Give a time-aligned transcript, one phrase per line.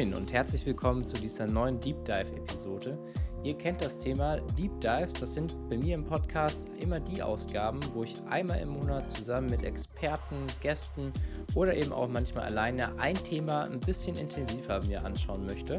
[0.00, 2.98] Moin und herzlich willkommen zu dieser neuen Deep Dive Episode.
[3.44, 7.80] Ihr kennt das Thema Deep Dives, das sind bei mir im Podcast immer die Ausgaben,
[7.92, 11.12] wo ich einmal im Monat zusammen mit Experten, Gästen
[11.54, 15.78] oder eben auch manchmal alleine ein Thema ein bisschen intensiver mir anschauen möchte.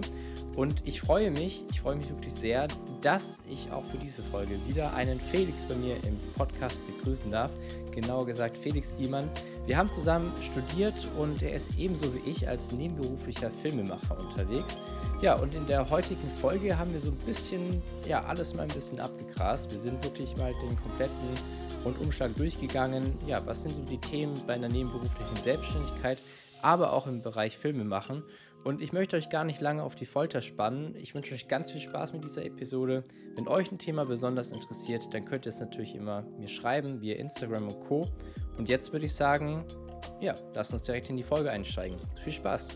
[0.55, 2.67] Und ich freue mich, ich freue mich wirklich sehr,
[3.01, 7.51] dass ich auch für diese Folge wieder einen Felix bei mir im Podcast begrüßen darf.
[7.91, 9.29] Genauer gesagt Felix Diemann.
[9.65, 14.77] Wir haben zusammen studiert und er ist ebenso wie ich als nebenberuflicher Filmemacher unterwegs.
[15.21, 18.69] Ja, und in der heutigen Folge haben wir so ein bisschen, ja, alles mal ein
[18.69, 19.71] bisschen abgegrast.
[19.71, 21.29] Wir sind wirklich mal den kompletten
[21.85, 23.13] Rundumschlag durchgegangen.
[23.25, 26.17] Ja, was sind so die Themen bei einer nebenberuflichen Selbstständigkeit,
[26.61, 28.23] aber auch im Bereich Filme machen.
[28.63, 30.95] Und ich möchte euch gar nicht lange auf die Folter spannen.
[30.95, 33.03] Ich wünsche euch ganz viel Spaß mit dieser Episode.
[33.35, 37.15] Wenn euch ein Thema besonders interessiert, dann könnt ihr es natürlich immer mir schreiben via
[37.15, 38.05] Instagram und Co.
[38.57, 39.65] Und jetzt würde ich sagen,
[40.19, 41.97] ja, lasst uns direkt in die Folge einsteigen.
[42.23, 42.67] Viel Spaß!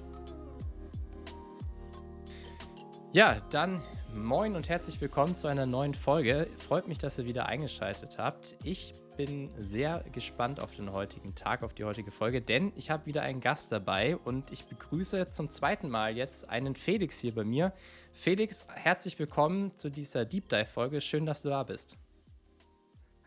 [3.13, 3.81] Ja, dann
[4.13, 6.47] moin und herzlich willkommen zu einer neuen Folge.
[6.67, 8.57] Freut mich, dass ihr wieder eingeschaltet habt.
[8.63, 13.05] Ich bin sehr gespannt auf den heutigen Tag, auf die heutige Folge, denn ich habe
[13.05, 17.43] wieder einen Gast dabei und ich begrüße zum zweiten Mal jetzt einen Felix hier bei
[17.43, 17.73] mir.
[18.11, 21.01] Felix, herzlich willkommen zu dieser Deep Dive Folge.
[21.01, 21.97] Schön, dass du da bist.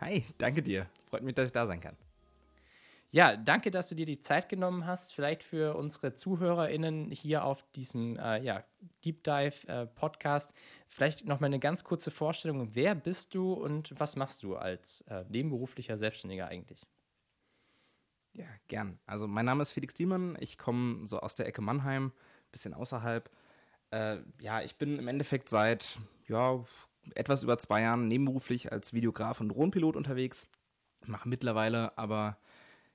[0.00, 0.86] Hi, danke dir.
[1.10, 1.96] Freut mich, dass ich da sein kann.
[3.10, 5.14] Ja, danke, dass du dir die Zeit genommen hast.
[5.14, 8.64] Vielleicht für unsere ZuhörerInnen hier auf diesem äh, ja,
[9.02, 10.52] Deep Dive äh, Podcast.
[10.86, 12.74] Vielleicht noch mal eine ganz kurze Vorstellung.
[12.74, 16.86] Wer bist du und was machst du als äh, nebenberuflicher Selbstständiger eigentlich?
[18.34, 18.98] Ja, gern.
[19.06, 20.36] Also, mein Name ist Felix Diemann.
[20.38, 22.12] Ich komme so aus der Ecke Mannheim,
[22.52, 23.30] bisschen außerhalb.
[23.90, 26.62] Äh, ja, ich bin im Endeffekt seit ja,
[27.14, 30.46] etwas über zwei Jahren nebenberuflich als Videograf und Drohnenpilot unterwegs.
[31.06, 32.36] Mache mittlerweile aber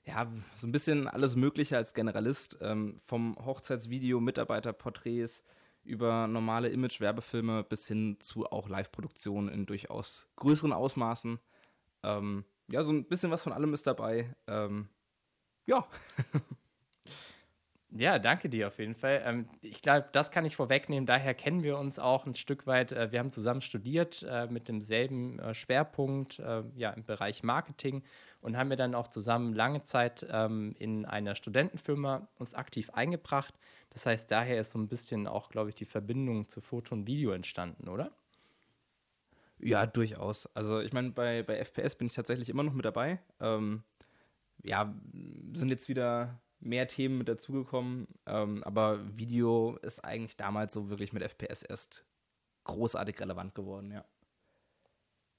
[0.06, 5.44] ja, so ein bisschen alles Mögliche als Generalist, ähm, vom Hochzeitsvideo, Mitarbeiterporträts
[5.84, 11.40] über normale Image-Werbefilme bis hin zu auch Live-Produktionen in durchaus größeren Ausmaßen.
[12.04, 14.34] Ähm, ja, so ein bisschen was von allem ist dabei.
[14.48, 14.90] Ähm,
[15.66, 15.88] ja.
[17.96, 19.22] Ja, danke dir auf jeden Fall.
[19.24, 21.06] Ähm, ich glaube, das kann ich vorwegnehmen.
[21.06, 22.92] Daher kennen wir uns auch ein Stück weit.
[22.92, 26.42] Äh, wir haben zusammen studiert äh, mit demselben äh, Schwerpunkt
[26.76, 28.04] ja, im Bereich Marketing
[28.42, 33.54] und haben wir dann auch zusammen lange Zeit ähm, in einer Studentenfirma uns aktiv eingebracht.
[33.92, 37.06] Das heißt, daher ist so ein bisschen auch, glaube ich, die Verbindung zu Foto und
[37.06, 38.12] Video entstanden, oder?
[39.60, 40.48] Ja, durchaus.
[40.56, 43.20] Also ich meine, bei, bei FPS bin ich tatsächlich immer noch mit dabei.
[43.40, 43.84] Ähm,
[44.64, 44.94] ja,
[45.54, 48.08] sind jetzt wieder mehr Themen mit dazugekommen.
[48.26, 52.06] Ähm, aber Video ist eigentlich damals so wirklich mit FPS erst
[52.64, 54.06] großartig relevant geworden, ja.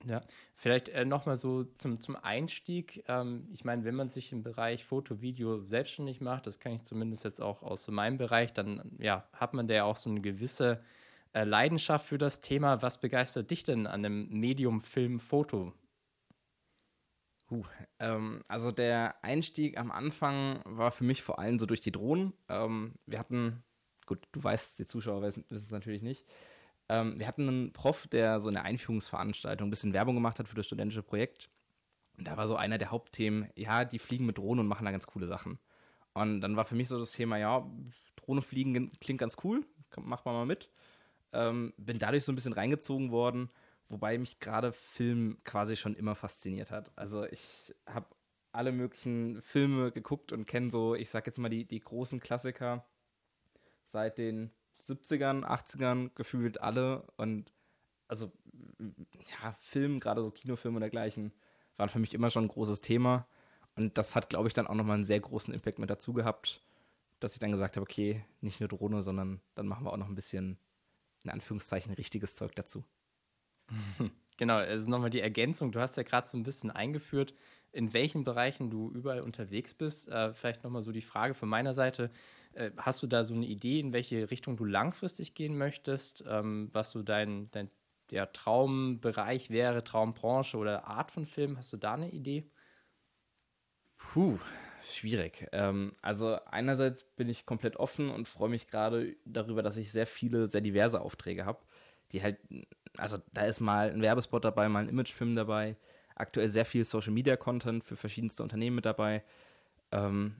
[0.06, 0.20] Ja,
[0.54, 3.04] vielleicht äh, nochmal so zum, zum Einstieg.
[3.08, 6.82] Ähm, ich meine, wenn man sich im Bereich Foto, Video selbstständig macht, das kann ich
[6.82, 10.20] zumindest jetzt auch aus meinem Bereich, dann ja, hat man da ja auch so eine
[10.20, 10.82] gewisse
[11.32, 12.82] äh, Leidenschaft für das Thema.
[12.82, 15.72] Was begeistert dich denn an dem Medium Film, Foto?
[17.54, 17.62] Huh,
[18.00, 22.32] ähm, also der Einstieg am Anfang war für mich vor allem so durch die Drohnen.
[22.48, 23.62] Ähm, wir hatten,
[24.06, 26.26] gut, du weißt, die Zuschauer wissen es natürlich nicht.
[26.88, 30.56] Ähm, wir hatten einen Prof, der so eine Einführungsveranstaltung, ein bisschen Werbung gemacht hat für
[30.56, 31.48] das studentische Projekt.
[32.18, 34.90] Und da war so einer der Hauptthemen, ja, die fliegen mit Drohnen und machen da
[34.90, 35.58] ganz coole Sachen.
[36.12, 37.64] Und dann war für mich so das Thema, ja,
[38.16, 39.64] Drohne fliegen klingt ganz cool,
[39.96, 40.70] mach mal mal mit.
[41.32, 43.50] Ähm, bin dadurch so ein bisschen reingezogen worden
[43.88, 46.90] wobei mich gerade Film quasi schon immer fasziniert hat.
[46.96, 48.06] Also ich habe
[48.52, 52.84] alle möglichen Filme geguckt und kenne so, ich sag jetzt mal, die, die großen Klassiker
[53.86, 57.06] seit den 70ern, 80ern gefühlt alle.
[57.16, 57.52] Und
[58.08, 58.30] also,
[58.78, 61.32] ja, Film, gerade so Kinofilme und dergleichen,
[61.76, 63.26] waren für mich immer schon ein großes Thema.
[63.76, 66.62] Und das hat, glaube ich, dann auch nochmal einen sehr großen Impact mit dazu gehabt,
[67.18, 70.08] dass ich dann gesagt habe, okay, nicht nur Drohne, sondern dann machen wir auch noch
[70.08, 70.58] ein bisschen,
[71.24, 72.84] in Anführungszeichen, richtiges Zeug dazu.
[74.36, 75.70] Genau, also nochmal die Ergänzung.
[75.70, 77.34] Du hast ja gerade so ein bisschen eingeführt,
[77.70, 80.08] in welchen Bereichen du überall unterwegs bist.
[80.08, 82.10] Äh, vielleicht nochmal so die Frage von meiner Seite.
[82.52, 86.24] Äh, hast du da so eine Idee, in welche Richtung du langfristig gehen möchtest?
[86.26, 87.70] Ähm, was so dein, dein
[88.10, 91.56] der Traumbereich wäre, Traumbranche oder Art von Film?
[91.56, 92.50] Hast du da eine Idee?
[93.98, 94.38] Puh,
[94.82, 95.48] schwierig.
[95.52, 100.06] Ähm, also einerseits bin ich komplett offen und freue mich gerade darüber, dass ich sehr
[100.06, 101.64] viele, sehr diverse Aufträge habe
[102.12, 102.38] die halt,
[102.96, 105.76] also da ist mal ein Werbespot dabei, mal ein Imagefilm dabei,
[106.14, 109.24] aktuell sehr viel Social Media Content für verschiedenste Unternehmen mit dabei.
[109.92, 110.36] Ähm,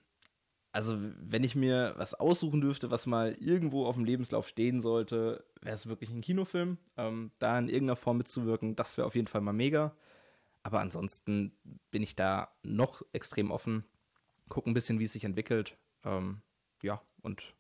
[0.72, 5.44] also, wenn ich mir was aussuchen dürfte, was mal irgendwo auf dem Lebenslauf stehen sollte,
[5.62, 6.78] wäre es wirklich ein Kinofilm.
[6.96, 9.94] Ähm, da in irgendeiner Form mitzuwirken, das wäre auf jeden Fall mal mega.
[10.64, 11.56] Aber ansonsten
[11.92, 13.84] bin ich da noch extrem offen.
[14.48, 15.76] Guck ein bisschen, wie es sich entwickelt.
[16.04, 16.42] Ähm,
[16.82, 17.54] ja, und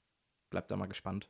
[0.50, 1.28] bleib da mal gespannt.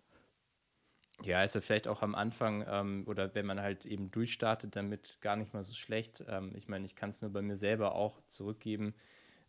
[1.25, 5.19] Ja, ist ja vielleicht auch am Anfang ähm, oder wenn man halt eben durchstartet, damit
[5.23, 6.23] gar nicht mal so schlecht.
[6.29, 8.95] Ähm, ich meine, ich kann es nur bei mir selber auch zurückgeben.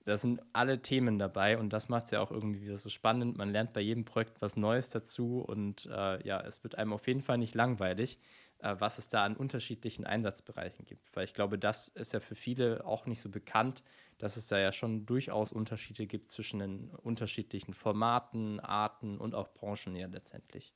[0.06, 3.38] Da sind alle Themen dabei und das macht es ja auch irgendwie wieder so spannend.
[3.38, 7.08] Man lernt bei jedem Projekt was Neues dazu und äh, ja, es wird einem auf
[7.08, 8.20] jeden Fall nicht langweilig,
[8.60, 11.16] äh, was es da an unterschiedlichen Einsatzbereichen gibt.
[11.16, 13.84] Weil ich glaube, das ist ja für viele auch nicht so bekannt,
[14.20, 19.54] dass es da ja schon durchaus Unterschiede gibt zwischen den unterschiedlichen Formaten, Arten und auch
[19.54, 20.74] Branchen ja letztendlich.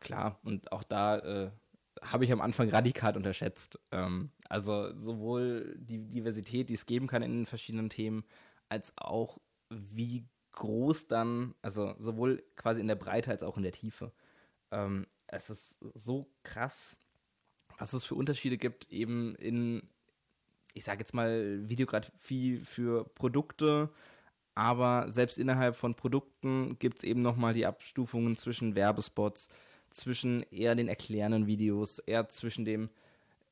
[0.00, 1.50] Klar, und auch da äh,
[2.02, 3.78] habe ich am Anfang radikal unterschätzt.
[3.90, 8.24] Ähm, also sowohl die Diversität, die es geben kann in den verschiedenen Themen,
[8.68, 9.38] als auch
[9.70, 14.12] wie groß dann, also sowohl quasi in der Breite als auch in der Tiefe.
[14.70, 16.96] Ähm, es ist so krass,
[17.78, 19.88] was es für Unterschiede gibt, eben in,
[20.74, 23.90] ich sage jetzt mal, Videografie für Produkte,
[24.54, 29.48] aber selbst innerhalb von Produkten gibt es eben nochmal die Abstufungen zwischen Werbespots,
[29.90, 32.90] zwischen eher den erklärenden Videos, eher zwischen dem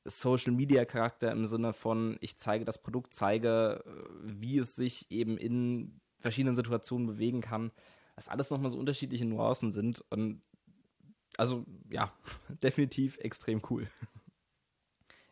[0.05, 3.91] Social Media Charakter im Sinne von, ich zeige das Produkt, zeige, äh,
[4.23, 7.73] wie es sich eben in verschiedenen Situationen bewegen kann,
[8.15, 10.05] was alles nochmal so unterschiedliche Nuancen sind.
[10.11, 10.43] Und
[11.37, 12.13] also ja,
[12.63, 13.89] definitiv extrem cool.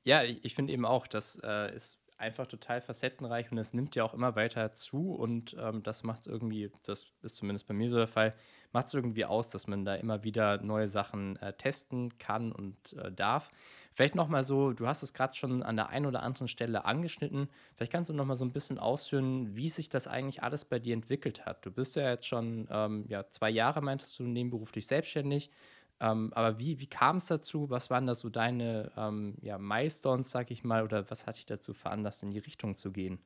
[0.03, 3.95] Ja, ich, ich finde eben auch, das äh, ist einfach total facettenreich und es nimmt
[3.95, 7.89] ja auch immer weiter zu und ähm, das macht irgendwie, das ist zumindest bei mir
[7.89, 8.35] so der Fall,
[8.73, 12.95] macht es irgendwie aus, dass man da immer wieder neue Sachen äh, testen kann und
[12.95, 13.51] äh, darf.
[13.93, 17.49] Vielleicht nochmal so, du hast es gerade schon an der einen oder anderen Stelle angeschnitten.
[17.77, 20.95] Vielleicht kannst du nochmal so ein bisschen ausführen, wie sich das eigentlich alles bei dir
[20.95, 21.65] entwickelt hat.
[21.65, 25.51] Du bist ja jetzt schon ähm, ja, zwei Jahre, meintest du, nebenberuflich selbstständig.
[26.01, 27.71] Ähm, aber wie, wie kam es dazu?
[27.71, 31.47] Was waren da so deine ähm, ja, Milestones, sag ich mal, oder was hat dich
[31.47, 33.21] dazu veranlasst, in die Richtung zu gehen?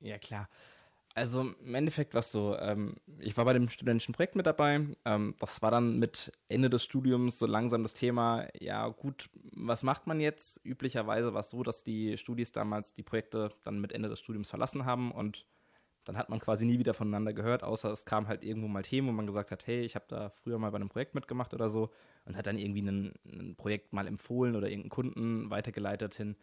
[0.00, 0.48] Ja, klar.
[1.14, 4.86] Also im Endeffekt war es so, ähm, ich war bei dem studentischen Projekt mit dabei.
[5.04, 9.82] Ähm, das war dann mit Ende des Studiums so langsam das Thema, ja gut, was
[9.82, 10.60] macht man jetzt?
[10.64, 14.50] Üblicherweise war es so, dass die Studis damals die Projekte dann mit Ende des Studiums
[14.50, 15.46] verlassen haben und
[16.08, 19.08] dann hat man quasi nie wieder voneinander gehört, außer es kam halt irgendwo mal Themen,
[19.08, 21.68] wo man gesagt hat, hey, ich habe da früher mal bei einem Projekt mitgemacht oder
[21.68, 21.90] so
[22.24, 26.34] und hat dann irgendwie ein Projekt mal empfohlen oder irgendeinen Kunden weitergeleitet hin.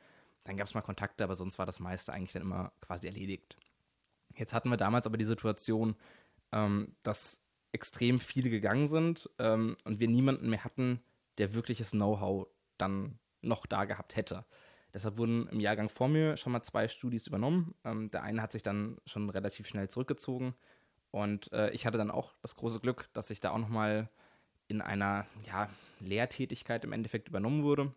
[0.44, 3.58] Dann gab es mal Kontakte, aber sonst war das meiste eigentlich dann immer quasi erledigt.
[4.36, 5.96] Jetzt hatten wir damals aber die Situation,
[6.52, 7.42] ähm, dass
[7.72, 11.02] extrem viele gegangen sind ähm, und wir niemanden mehr hatten,
[11.40, 12.46] der wirkliches Know-how
[12.78, 14.46] dann noch da gehabt hätte.
[14.96, 17.76] Deshalb wurden im Jahrgang vor mir schon mal zwei Studis übernommen.
[17.84, 20.56] Ähm, der eine hat sich dann schon relativ schnell zurückgezogen
[21.12, 24.10] und äh, ich hatte dann auch das große Glück, dass ich da auch noch mal
[24.70, 25.70] in einer ja,
[26.00, 27.94] Lehrtätigkeit im Endeffekt übernommen wurde.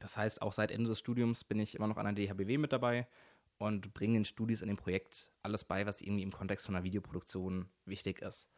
[0.00, 2.72] Das heißt, auch seit Ende des Studiums bin ich immer noch an der DHBW mit
[2.72, 3.06] dabei
[3.58, 6.84] und bringen den Studis in dem Projekt alles bei, was irgendwie im Kontext von einer
[6.84, 8.50] Videoproduktion wichtig ist.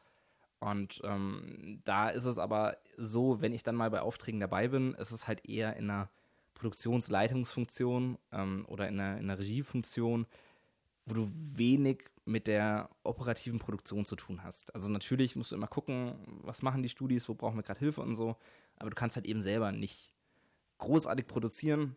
[0.60, 4.94] Und ähm, da ist es aber so, wenn ich dann mal bei Aufträgen dabei bin,
[4.94, 6.08] ist es halt eher in einer
[6.64, 10.26] Produktionsleitungsfunktion ähm, oder in einer, in einer Regiefunktion,
[11.04, 14.74] wo du wenig mit der operativen Produktion zu tun hast.
[14.74, 18.00] Also natürlich musst du immer gucken, was machen die Studis, wo brauchen wir gerade Hilfe
[18.00, 18.36] und so,
[18.78, 20.14] aber du kannst halt eben selber nicht
[20.78, 21.96] großartig produzieren.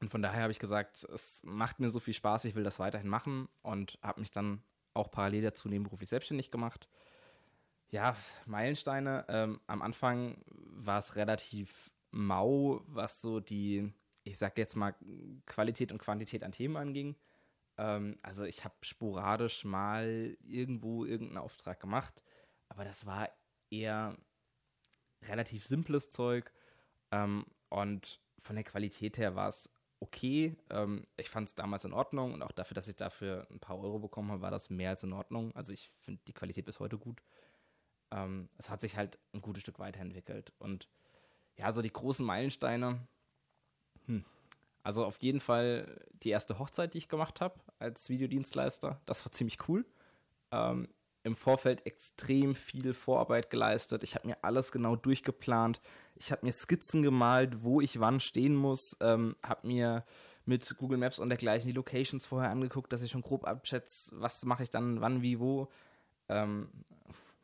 [0.00, 2.78] Und von daher habe ich gesagt, es macht mir so viel Spaß, ich will das
[2.78, 4.62] weiterhin machen und habe mich dann
[4.94, 6.88] auch parallel dazu nebenberuflich selbstständig gemacht.
[7.90, 8.14] Ja,
[8.46, 9.24] Meilensteine.
[9.28, 13.92] Ähm, am Anfang war es relativ mau, was so die,
[14.24, 14.94] ich sag jetzt mal,
[15.46, 17.16] Qualität und Quantität an Themen anging.
[17.78, 22.22] Ähm, also ich habe sporadisch mal irgendwo irgendeinen Auftrag gemacht,
[22.68, 23.28] aber das war
[23.70, 24.16] eher
[25.22, 26.52] relativ simples Zeug.
[27.10, 29.68] Ähm, und von der Qualität her war es
[30.00, 30.56] okay.
[30.70, 33.78] Ähm, ich fand es damals in Ordnung und auch dafür, dass ich dafür ein paar
[33.78, 35.54] Euro bekommen habe, war das mehr als in Ordnung.
[35.54, 37.22] Also ich finde die Qualität bis heute gut.
[38.10, 40.52] Ähm, es hat sich halt ein gutes Stück weiterentwickelt.
[40.58, 40.88] Und
[41.56, 43.00] ja, so die großen Meilensteine.
[44.06, 44.24] Hm.
[44.82, 49.00] Also auf jeden Fall die erste Hochzeit, die ich gemacht habe als Videodienstleister.
[49.06, 49.84] Das war ziemlich cool.
[50.52, 50.88] Ähm,
[51.24, 54.04] Im Vorfeld extrem viel Vorarbeit geleistet.
[54.04, 55.80] Ich habe mir alles genau durchgeplant
[56.18, 60.04] ich habe mir Skizzen gemalt, wo ich wann stehen muss, ähm, habe mir
[60.44, 64.44] mit Google Maps und dergleichen die Locations vorher angeguckt, dass ich schon grob abschätze, was
[64.44, 65.68] mache ich dann wann, wie, wo.
[66.28, 66.68] Ähm,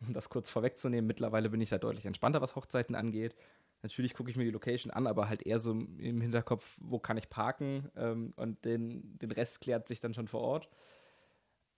[0.01, 3.37] um das kurz vorwegzunehmen, mittlerweile bin ich da deutlich entspannter, was Hochzeiten angeht.
[3.83, 7.17] Natürlich gucke ich mir die Location an, aber halt eher so im Hinterkopf, wo kann
[7.17, 10.69] ich parken ähm, und den, den Rest klärt sich dann schon vor Ort.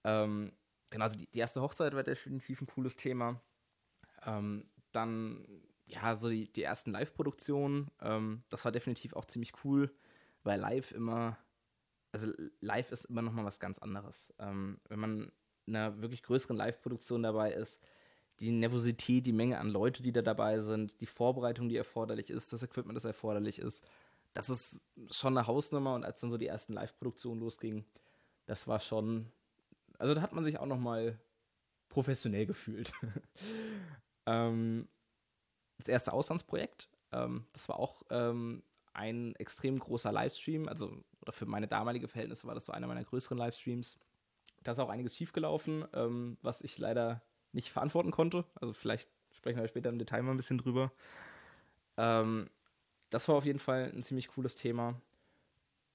[0.04, 0.52] Ähm,
[0.90, 3.40] genau, also die, die, erste Hochzeit war definitiv ein cooles Thema.
[4.26, 5.46] Ähm, dann
[5.86, 9.94] ja, so die, die ersten Live-Produktionen, ähm, das war definitiv auch ziemlich cool,
[10.42, 11.38] weil live immer,
[12.12, 12.30] also
[12.60, 14.32] live ist immer nochmal was ganz anderes.
[14.38, 15.32] Ähm, wenn man
[15.66, 17.80] in einer wirklich größeren Live-Produktion dabei ist,
[18.40, 22.52] die Nervosität, die Menge an Leute, die da dabei sind, die Vorbereitung, die erforderlich ist,
[22.52, 23.84] das Equipment, das erforderlich ist.
[24.32, 27.84] Das ist schon eine Hausnummer und als dann so die ersten Live-Produktionen losgingen,
[28.46, 29.30] das war schon,
[29.98, 31.18] also da hat man sich auch noch mal
[31.88, 32.92] professionell gefühlt.
[34.26, 34.88] ähm,
[35.78, 41.46] das erste Auslandsprojekt, ähm, das war auch ähm, ein extrem großer Livestream, also oder für
[41.46, 43.98] meine damalige Verhältnisse war das so einer meiner größeren Livestreams.
[44.62, 47.22] Da ist auch einiges schiefgelaufen, ähm, was ich leider
[47.54, 48.44] nicht verantworten konnte.
[48.54, 50.92] Also vielleicht sprechen wir später im Detail mal ein bisschen drüber.
[51.96, 52.48] Ähm,
[53.10, 55.00] das war auf jeden Fall ein ziemlich cooles Thema.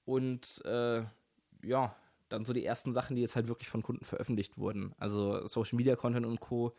[0.04, 1.02] Und äh,
[1.62, 1.94] ja,
[2.28, 4.94] dann so die ersten Sachen, die jetzt halt wirklich von Kunden veröffentlicht wurden.
[4.98, 6.74] Also Social Media Content und Co.,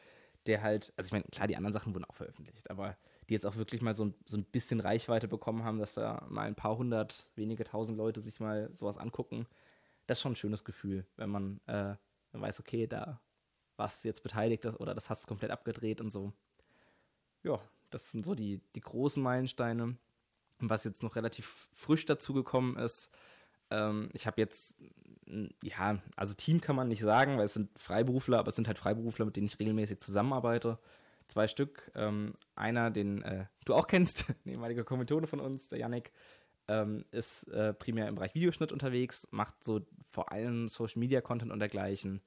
[0.47, 2.97] der halt, also ich meine, klar, die anderen Sachen wurden auch veröffentlicht, aber
[3.29, 6.25] die jetzt auch wirklich mal so ein, so ein bisschen Reichweite bekommen haben, dass da
[6.29, 9.45] mal ein paar hundert, wenige tausend Leute sich mal sowas angucken.
[10.07, 11.95] Das ist schon ein schönes Gefühl, wenn man, äh,
[12.31, 13.21] weiß, okay, da
[13.81, 16.31] warst du jetzt beteiligt oder das hast du komplett abgedreht und so.
[17.43, 17.59] Ja,
[17.89, 19.97] das sind so die, die großen Meilensteine.
[20.59, 23.09] Und was jetzt noch relativ frisch dazu gekommen ist,
[23.71, 24.75] ähm, ich habe jetzt,
[25.63, 28.77] ja, also Team kann man nicht sagen, weil es sind Freiberufler, aber es sind halt
[28.77, 30.77] Freiberufler, mit denen ich regelmäßig zusammenarbeite.
[31.27, 31.91] Zwei Stück.
[31.95, 36.11] Ähm, einer, den äh, du auch kennst, eine ehemalige Kommilitone von uns, der Yannick,
[36.67, 41.51] ähm, ist äh, primär im Bereich Videoschnitt unterwegs, macht so vor allem Social Media Content
[41.51, 42.21] und dergleichen.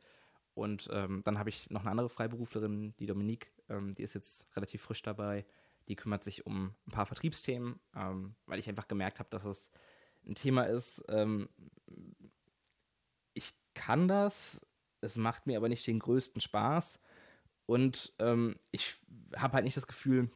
[0.54, 4.46] Und ähm, dann habe ich noch eine andere Freiberuflerin, die Dominique, ähm, die ist jetzt
[4.56, 5.44] relativ frisch dabei.
[5.88, 9.70] Die kümmert sich um ein paar Vertriebsthemen, ähm, weil ich einfach gemerkt habe, dass es
[10.26, 11.04] ein Thema ist.
[11.08, 11.48] Ähm,
[13.34, 14.60] ich kann das,
[15.00, 16.98] es macht mir aber nicht den größten Spaß.
[17.66, 18.94] Und ähm, ich
[19.36, 20.30] habe halt nicht das Gefühl,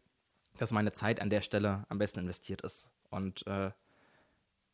[0.59, 2.91] dass meine Zeit an der Stelle am besten investiert ist.
[3.11, 3.71] Und äh,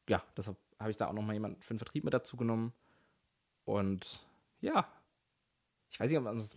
[0.09, 2.73] ja, deshalb habe ich da auch nochmal jemanden für den Vertrieb mit dazu genommen.
[3.65, 4.27] Und
[4.61, 4.89] ja,
[5.95, 6.57] ich weiß nicht, ob man das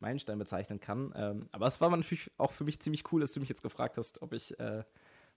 [0.00, 3.38] Meilenstein bezeichnen kann, ähm, aber es war natürlich auch für mich ziemlich cool, dass du
[3.38, 4.82] mich jetzt gefragt hast, ob ich äh,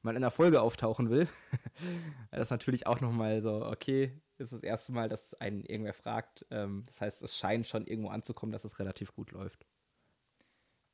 [0.01, 1.27] mal in einer Folge auftauchen will.
[2.31, 6.47] das ist natürlich auch nochmal so, okay, ist das erste Mal, dass einen irgendwer fragt.
[6.49, 9.67] Ähm, das heißt, es scheint schon irgendwo anzukommen, dass es relativ gut läuft.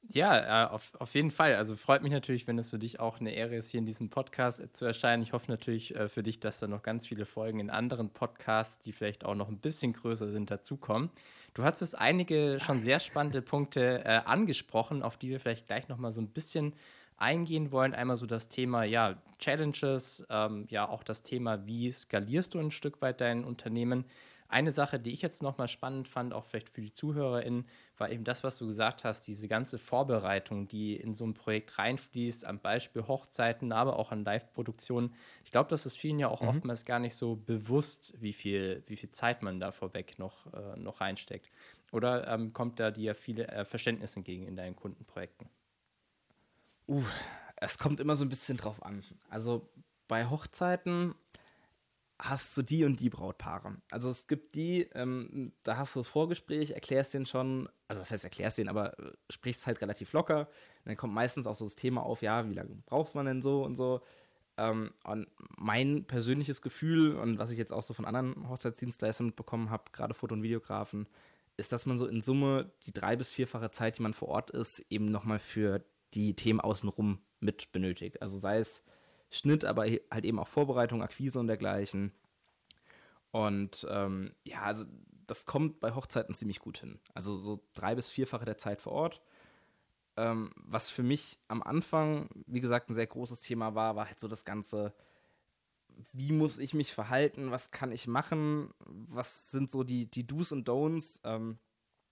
[0.09, 1.55] Ja, äh, auf, auf jeden Fall.
[1.55, 4.09] Also freut mich natürlich, wenn es für dich auch eine Ehre ist, hier in diesem
[4.09, 5.23] Podcast zu erscheinen.
[5.23, 8.83] Ich hoffe natürlich äh, für dich, dass da noch ganz viele Folgen in anderen Podcasts,
[8.83, 11.09] die vielleicht auch noch ein bisschen größer sind, dazukommen.
[11.53, 15.87] Du hast jetzt einige schon sehr spannende Punkte äh, angesprochen, auf die wir vielleicht gleich
[15.87, 16.73] noch mal so ein bisschen
[17.17, 17.93] eingehen wollen.
[17.93, 22.71] Einmal so das Thema ja, Challenges, ähm, ja auch das Thema, wie skalierst du ein
[22.71, 24.05] Stück weit dein Unternehmen.
[24.53, 27.65] Eine Sache, die ich jetzt nochmal spannend fand, auch vielleicht für die ZuhörerInnen,
[27.97, 31.79] war eben das, was du gesagt hast, diese ganze Vorbereitung, die in so ein Projekt
[31.79, 35.15] reinfließt, am Beispiel Hochzeiten, aber auch an Live-Produktionen.
[35.43, 36.49] Ich glaube, das ist vielen ja auch mhm.
[36.49, 40.77] oftmals gar nicht so bewusst, wie viel, wie viel Zeit man da vorweg noch, äh,
[40.77, 41.49] noch reinsteckt.
[41.91, 45.49] Oder ähm, kommt da dir viele äh, Verständnis entgegen in deinen Kundenprojekten?
[46.87, 47.03] Uh,
[47.55, 49.03] es kommt immer so ein bisschen drauf an.
[49.31, 49.67] Also
[50.07, 51.15] bei Hochzeiten
[52.19, 53.77] hast du die und die Brautpaare.
[53.91, 58.11] Also es gibt die, ähm, da hast du das Vorgespräch, erklärst den schon, also was
[58.11, 60.41] heißt erklärst den, aber äh, sprichst halt relativ locker.
[60.41, 63.41] Und dann kommt meistens auch so das Thema auf, ja, wie lange braucht man denn
[63.41, 64.01] so und so.
[64.57, 65.27] Ähm, und
[65.57, 70.13] mein persönliches Gefühl und was ich jetzt auch so von anderen Hochzeitsdienstleistern mitbekommen habe, gerade
[70.13, 71.07] Foto- und Videografen,
[71.57, 74.51] ist, dass man so in Summe die drei- bis vierfache Zeit, die man vor Ort
[74.51, 78.21] ist, eben nochmal für die Themen außenrum mit benötigt.
[78.21, 78.81] Also sei es
[79.33, 82.13] Schnitt, aber halt eben auch Vorbereitung, Akquise und dergleichen.
[83.31, 84.85] Und ähm, ja, also
[85.25, 86.99] das kommt bei Hochzeiten ziemlich gut hin.
[87.15, 89.21] Also so drei bis vierfache der Zeit vor Ort.
[90.17, 94.19] Ähm, was für mich am Anfang, wie gesagt, ein sehr großes Thema war, war halt
[94.19, 94.93] so das Ganze,
[96.11, 100.51] wie muss ich mich verhalten, was kann ich machen, was sind so die, die Do's
[100.51, 101.19] und Don'ts.
[101.23, 101.57] Ähm,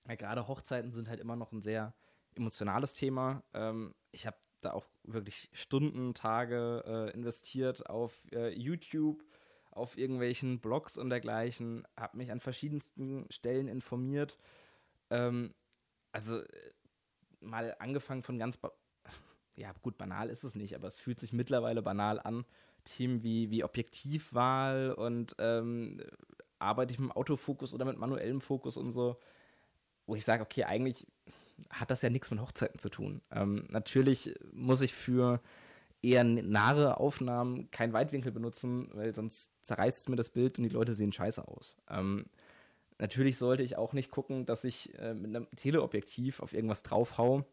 [0.08, 1.94] ja, gerade Hochzeiten sind halt immer noch ein sehr
[2.34, 3.44] emotionales Thema.
[3.54, 9.24] Ähm, ich habe da auch wirklich Stunden, Tage äh, investiert auf äh, YouTube,
[9.72, 14.38] auf irgendwelchen Blogs und dergleichen, habe mich an verschiedensten Stellen informiert.
[15.10, 15.53] Ähm,
[16.12, 16.72] also äh,
[17.39, 18.60] mal angefangen von ganz,
[19.56, 22.46] ja gut, banal ist es nicht, aber es fühlt sich mittlerweile banal an.
[22.84, 26.01] Themen wie, wie Objektivwahl und ähm,
[26.58, 29.20] arbeite ich mit Autofokus oder mit manuellem Fokus und so,
[30.06, 31.06] wo ich sage, okay, eigentlich
[31.70, 33.22] hat das ja nichts mit Hochzeiten zu tun.
[33.32, 35.41] Ähm, natürlich muss ich für
[36.01, 40.70] eher nahe Aufnahmen keinen Weitwinkel benutzen, weil sonst zerreißt es mir das Bild und die
[40.70, 41.77] Leute sehen scheiße aus.
[41.89, 42.25] Ähm,
[42.98, 47.46] natürlich sollte ich auch nicht gucken, dass ich äh, mit einem Teleobjektiv auf irgendwas draufhau,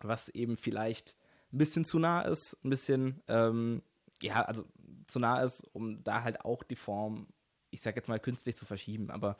[0.00, 1.16] was eben vielleicht
[1.52, 3.82] ein bisschen zu nah ist, ein bisschen, ähm,
[4.22, 4.64] ja, also
[5.06, 7.26] zu nah ist, um da halt auch die Form,
[7.70, 9.10] ich sag jetzt mal, künstlich zu verschieben.
[9.10, 9.36] Aber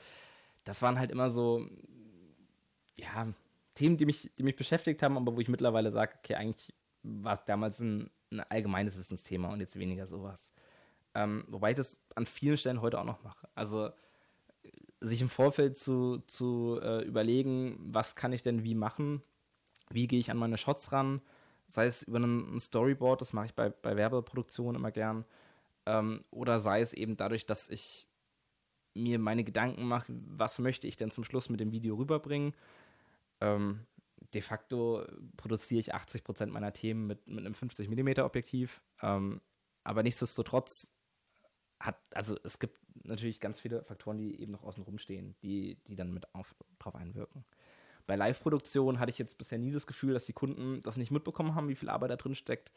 [0.65, 1.67] das waren halt immer so,
[2.97, 3.29] ja,
[3.79, 7.35] Themen, die mich, die mich beschäftigt haben, aber wo ich mittlerweile sage, okay, eigentlich war
[7.35, 10.53] es damals ein, ein, allgemeines Wissensthema und jetzt weniger sowas.
[11.15, 13.49] Ähm, wobei ich das an vielen Stellen heute auch noch mache.
[13.55, 13.91] Also
[15.01, 19.23] sich im Vorfeld zu, zu äh, überlegen, was kann ich denn wie machen,
[19.91, 21.21] wie gehe ich an meine Shots ran,
[21.69, 25.25] sei es über ein Storyboard, das mache ich bei, bei Werbeproduktionen immer gern,
[25.87, 28.09] ähm, oder sei es eben dadurch, dass ich
[28.95, 32.55] mir meine Gedanken mache, was möchte ich denn zum Schluss mit dem Video rüberbringen.
[33.41, 33.87] Ähm,
[34.35, 35.05] de facto
[35.37, 39.41] produziere ich 80% meiner Themen mit, mit einem 50mm Objektiv, ähm,
[39.85, 40.91] aber nichtsdestotrotz
[41.81, 45.97] hat, also es gibt natürlich ganz viele Faktoren, die eben noch außen rumstehen, die, die
[45.97, 47.45] dann mit auf, drauf einwirken.
[48.07, 51.55] Bei Live-Produktion hatte ich jetzt bisher nie das Gefühl, dass die Kunden das nicht mitbekommen
[51.55, 52.73] haben, wie viel Arbeit da drin steckt,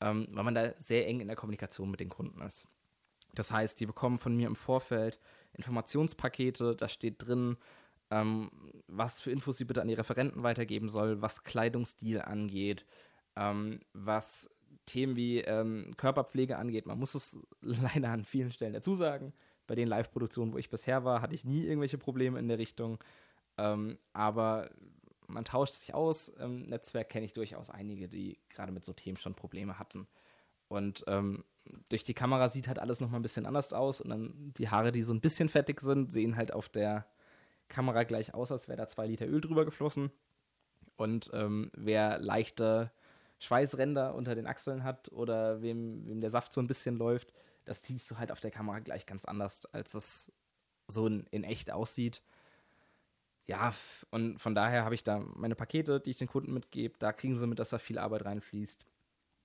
[0.00, 2.66] ähm, weil man da sehr eng in der Kommunikation mit den Kunden ist.
[3.34, 5.20] Das heißt, die bekommen von mir im Vorfeld
[5.54, 7.56] Informationspakete, da steht drin,
[8.10, 8.50] ähm,
[8.96, 12.86] was für Infos sie bitte an die Referenten weitergeben soll, was Kleidungsstil angeht,
[13.36, 14.50] ähm, was
[14.86, 16.86] Themen wie ähm, Körperpflege angeht.
[16.86, 19.32] Man muss es leider an vielen Stellen dazu sagen.
[19.66, 22.98] Bei den Live-Produktionen, wo ich bisher war, hatte ich nie irgendwelche Probleme in der Richtung.
[23.58, 24.70] Ähm, aber
[25.28, 26.28] man tauscht sich aus.
[26.28, 30.06] Im Netzwerk kenne ich durchaus einige, die gerade mit so Themen schon Probleme hatten.
[30.68, 31.44] Und ähm,
[31.88, 34.00] durch die Kamera sieht halt alles nochmal ein bisschen anders aus.
[34.00, 37.06] Und dann die Haare, die so ein bisschen fettig sind, sehen halt auf der
[37.72, 40.12] Kamera gleich aus, als wäre da zwei Liter Öl drüber geflossen.
[40.96, 42.92] Und ähm, wer leichte
[43.40, 47.32] Schweißränder unter den Achseln hat oder wem, wem der Saft so ein bisschen läuft,
[47.64, 50.32] das siehst du halt auf der Kamera gleich ganz anders, als es
[50.88, 52.22] so in, in echt aussieht.
[53.46, 53.74] Ja,
[54.10, 56.94] und von daher habe ich da meine Pakete, die ich den Kunden mitgebe.
[56.98, 58.86] Da kriegen sie mit, dass da viel Arbeit reinfließt.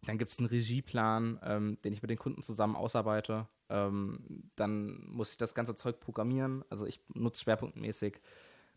[0.04, 3.48] Dann gibt es einen Regieplan, ähm, den ich mit den Kunden zusammen ausarbeite.
[3.70, 6.64] Ähm, dann muss ich das ganze Zeug programmieren.
[6.70, 8.22] Also ich nutze schwerpunktmäßig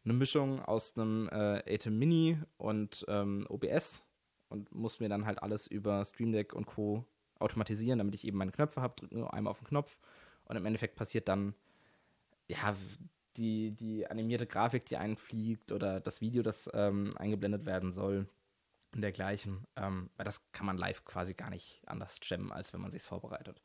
[0.05, 4.05] eine Mischung aus einem äh, ATEM Mini und ähm, OBS
[4.49, 7.05] und muss mir dann halt alles über Stream Deck und Co.
[7.39, 10.01] automatisieren, damit ich eben meine Knöpfe habe, drücke nur einmal auf den Knopf
[10.45, 11.55] und im Endeffekt passiert dann
[12.49, 12.75] ja
[13.37, 18.29] die, die animierte Grafik, die einfliegt oder das Video, das ähm, eingeblendet werden soll
[18.93, 19.67] und dergleichen.
[19.77, 23.03] Ähm, weil das kann man live quasi gar nicht anders jammen, als wenn man sich
[23.03, 23.61] vorbereitet.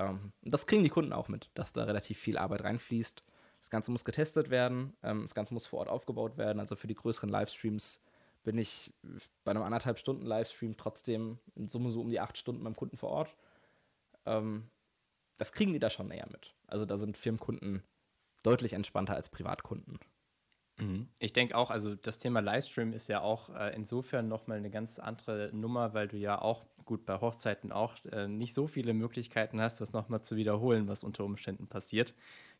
[0.00, 3.22] Ähm, das kriegen die Kunden auch mit, dass da relativ viel Arbeit reinfließt.
[3.60, 6.60] Das Ganze muss getestet werden, ähm, das Ganze muss vor Ort aufgebaut werden.
[6.60, 8.00] Also für die größeren Livestreams
[8.42, 8.92] bin ich
[9.44, 12.96] bei einem anderthalb Stunden Livestream trotzdem in Summe so um die acht Stunden beim Kunden
[12.96, 13.36] vor Ort.
[14.24, 14.70] Ähm,
[15.36, 16.54] das kriegen die da schon näher mit.
[16.66, 17.82] Also da sind Firmenkunden
[18.42, 19.98] deutlich entspannter als Privatkunden.
[20.80, 21.08] Mhm.
[21.18, 24.98] Ich denke auch, also das Thema Livestream ist ja auch äh, insofern nochmal eine ganz
[24.98, 29.60] andere Nummer, weil du ja auch, gut, bei Hochzeiten auch äh, nicht so viele Möglichkeiten
[29.60, 32.14] hast, das nochmal zu wiederholen, was unter Umständen passiert.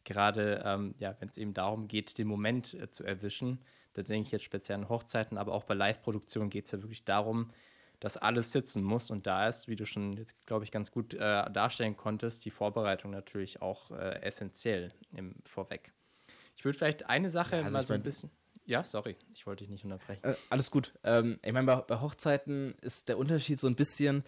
[0.04, 3.58] Gerade, ähm, ja, wenn es eben darum geht, den Moment äh, zu erwischen.
[3.94, 7.04] Da denke ich jetzt speziell an Hochzeiten, aber auch bei Live-Produktionen geht es ja wirklich
[7.04, 7.50] darum,
[7.98, 9.10] dass alles sitzen muss.
[9.10, 12.50] Und da ist, wie du schon jetzt, glaube ich, ganz gut äh, darstellen konntest, die
[12.50, 15.92] Vorbereitung natürlich auch äh, essentiell im Vorweg.
[16.60, 18.30] Ich würde vielleicht eine Sache ja, also mal so ein bisschen.
[18.66, 20.22] Ja, sorry, ich wollte dich nicht unterbrechen.
[20.22, 20.92] Äh, alles gut.
[21.04, 24.24] Ähm, ich meine, bei, bei, Hochzeiten ist der Unterschied so ein bisschen,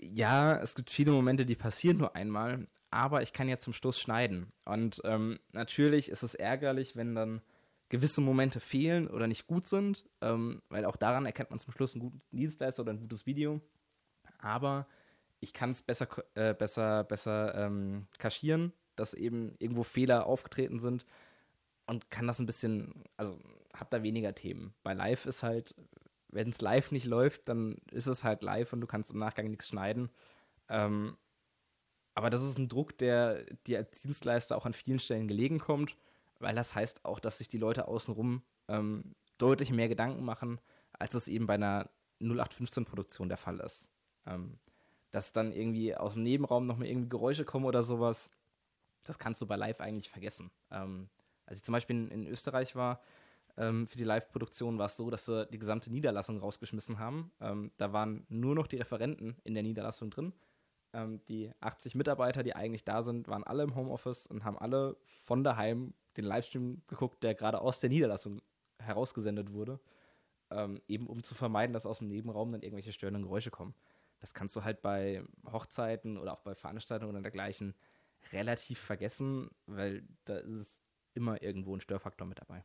[0.00, 3.98] ja, es gibt viele Momente, die passieren nur einmal, aber ich kann ja zum Schluss
[3.98, 4.52] schneiden.
[4.64, 7.42] Und ähm, natürlich ist es ärgerlich, wenn dann
[7.88, 11.94] gewisse Momente fehlen oder nicht gut sind, ähm, weil auch daran erkennt man zum Schluss
[11.94, 13.60] einen guten Dienstleister oder ein gutes Video.
[14.38, 14.86] Aber
[15.40, 16.06] ich kann es besser,
[16.36, 21.04] äh, besser, besser ähm, kaschieren, dass eben irgendwo Fehler aufgetreten sind
[21.86, 23.38] und kann das ein bisschen, also
[23.72, 24.74] hab da weniger Themen.
[24.82, 25.74] Bei Live ist halt,
[26.28, 29.50] wenn es live nicht läuft, dann ist es halt live und du kannst im Nachgang
[29.50, 30.10] nichts schneiden.
[30.68, 31.16] Ähm,
[32.14, 35.96] aber das ist ein Druck, der dir als Dienstleister auch an vielen Stellen gelegen kommt,
[36.38, 40.60] weil das heißt auch, dass sich die Leute außenrum ähm, deutlich mehr Gedanken machen,
[40.92, 43.88] als es eben bei einer 0815-Produktion der Fall ist.
[44.26, 44.58] Ähm,
[45.10, 48.30] dass dann irgendwie aus dem Nebenraum noch mal irgendwie Geräusche kommen oder sowas,
[49.04, 50.50] das kannst du bei Live eigentlich vergessen.
[50.70, 51.08] Ähm,
[51.46, 53.00] als ich zum Beispiel in, in Österreich war,
[53.56, 57.30] ähm, für die Live-Produktion war es so, dass sie die gesamte Niederlassung rausgeschmissen haben.
[57.40, 60.32] Ähm, da waren nur noch die Referenten in der Niederlassung drin.
[60.92, 64.96] Ähm, die 80 Mitarbeiter, die eigentlich da sind, waren alle im Homeoffice und haben alle
[65.24, 68.40] von daheim den Livestream geguckt, der gerade aus der Niederlassung
[68.78, 69.80] herausgesendet wurde.
[70.50, 73.74] Ähm, eben um zu vermeiden, dass aus dem Nebenraum dann irgendwelche störenden Geräusche kommen.
[74.20, 77.74] Das kannst du halt bei Hochzeiten oder auch bei Veranstaltungen oder dergleichen
[78.32, 80.83] relativ vergessen, weil da ist es
[81.14, 82.64] immer irgendwo ein Störfaktor mit dabei.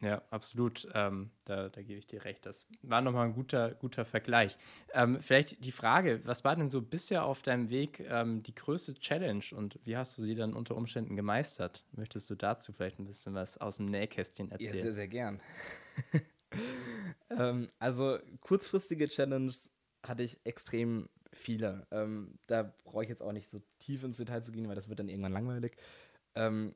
[0.00, 0.86] Ja, absolut.
[0.92, 2.44] Ähm, da, da gebe ich dir recht.
[2.44, 4.58] Das war nochmal ein guter, guter Vergleich.
[4.92, 8.94] Ähm, vielleicht die Frage, was war denn so bisher auf deinem Weg ähm, die größte
[8.94, 11.86] Challenge und wie hast du sie dann unter Umständen gemeistert?
[11.92, 14.74] Möchtest du dazu vielleicht ein bisschen was aus dem Nähkästchen erzählen?
[14.74, 15.40] Ja, sehr, sehr gern.
[17.30, 19.70] ähm, also kurzfristige Challenges
[20.02, 21.86] hatte ich extrem viele.
[21.90, 24.90] Ähm, da brauche ich jetzt auch nicht so tief ins Detail zu gehen, weil das
[24.90, 25.76] wird dann irgendwann langweilig.
[26.34, 26.74] Ähm,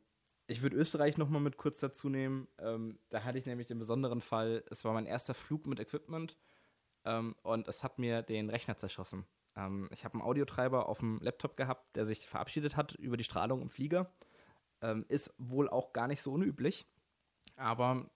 [0.51, 2.49] ich würde Österreich nochmal mit kurz dazu nehmen.
[2.59, 6.37] Ähm, da hatte ich nämlich den besonderen Fall, es war mein erster Flug mit Equipment
[7.05, 9.25] ähm, und es hat mir den Rechner zerschossen.
[9.57, 13.23] Ähm, ich habe einen Audiotreiber auf dem Laptop gehabt, der sich verabschiedet hat über die
[13.23, 14.11] Strahlung im Flieger.
[14.83, 16.85] Ähm, ist wohl auch gar nicht so unüblich,
[17.55, 18.11] aber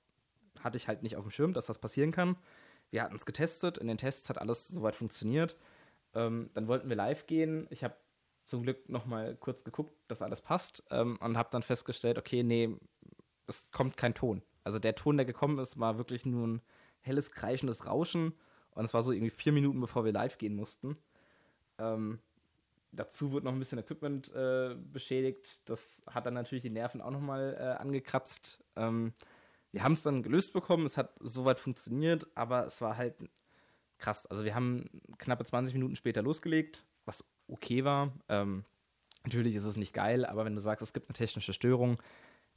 [0.61, 2.37] hatte ich halt nicht auf dem Schirm, dass das passieren kann.
[2.91, 5.57] Wir hatten es getestet, in den Tests hat alles soweit funktioniert.
[6.15, 7.69] Ähm, dann wollten wir live gehen.
[7.71, 7.95] Ich habe
[8.45, 12.43] zum Glück noch mal kurz geguckt, dass alles passt ähm, und habe dann festgestellt, okay,
[12.43, 12.77] nee,
[13.47, 14.43] es kommt kein Ton.
[14.65, 16.63] Also der Ton, der gekommen ist, war wirklich nur ein
[17.01, 18.35] helles, kreischendes Rauschen
[18.71, 20.97] und es war so irgendwie vier Minuten, bevor wir live gehen mussten.
[21.79, 22.19] Ähm,
[22.93, 25.69] dazu wird noch ein bisschen Equipment äh, beschädigt.
[25.69, 28.63] Das hat dann natürlich die Nerven auch noch mal äh, angekratzt.
[28.77, 29.13] Ähm,
[29.73, 30.87] wir haben es dann gelöst bekommen.
[30.87, 33.17] Es hat soweit funktioniert, aber es war halt
[33.99, 34.27] krass.
[34.27, 34.85] Also wir haben
[35.19, 38.13] knappe 20 Minuten später losgelegt, was okay war.
[38.29, 38.65] Ähm,
[39.25, 42.01] natürlich ist es nicht geil, aber wenn du sagst, es gibt eine technische Störung,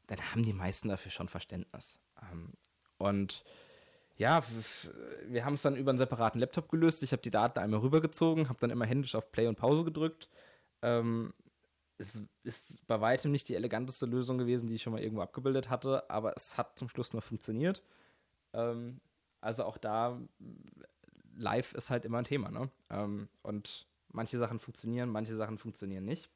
[0.07, 1.99] dann haben die meisten dafür schon Verständnis.
[2.31, 2.53] Ähm,
[2.97, 3.43] und
[4.17, 4.43] ja,
[5.27, 7.03] wir haben es dann über einen separaten Laptop gelöst.
[7.03, 10.29] Ich habe die Daten einmal rübergezogen, habe dann immer händisch auf Play und Pause gedrückt.
[10.81, 11.33] Ähm,
[11.99, 15.69] es ist bei weitem nicht die eleganteste Lösung gewesen, die ich schon mal irgendwo abgebildet
[15.69, 17.83] hatte, aber es hat zum Schluss noch funktioniert.
[18.53, 19.01] Ähm,
[19.41, 20.19] also auch da,
[21.35, 22.69] live ist halt immer ein Thema, ne?
[22.89, 26.29] Ähm, und manche Sachen funktionieren, manche Sachen funktionieren nicht.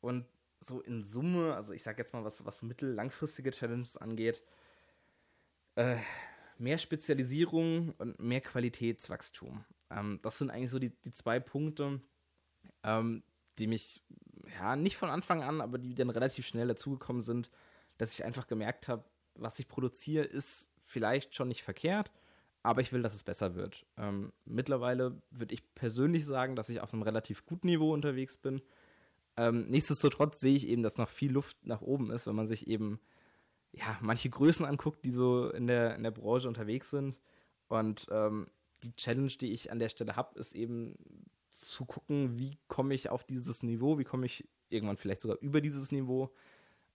[0.00, 0.26] Und
[0.60, 4.42] so in Summe, also ich sag jetzt mal, was, was mittel-, langfristige Challenges angeht,
[5.76, 5.96] äh,
[6.58, 9.64] mehr Spezialisierung und mehr Qualitätswachstum.
[9.90, 12.00] Ähm, das sind eigentlich so die, die zwei Punkte,
[12.82, 13.22] ähm,
[13.58, 14.02] die mich,
[14.58, 17.50] ja, nicht von Anfang an, aber die dann relativ schnell dazugekommen sind,
[17.98, 22.10] dass ich einfach gemerkt habe, was ich produziere, ist vielleicht schon nicht verkehrt,
[22.62, 23.86] aber ich will, dass es besser wird.
[23.96, 28.60] Ähm, mittlerweile würde ich persönlich sagen, dass ich auf einem relativ guten Niveau unterwegs bin.
[29.36, 32.66] Ähm, nichtsdestotrotz sehe ich eben, dass noch viel Luft nach oben ist, wenn man sich
[32.66, 33.00] eben
[33.72, 37.16] ja, manche Größen anguckt, die so in der, in der Branche unterwegs sind.
[37.68, 38.48] Und ähm,
[38.82, 40.96] die Challenge, die ich an der Stelle habe, ist eben
[41.48, 45.60] zu gucken, wie komme ich auf dieses Niveau, wie komme ich irgendwann vielleicht sogar über
[45.60, 46.30] dieses Niveau.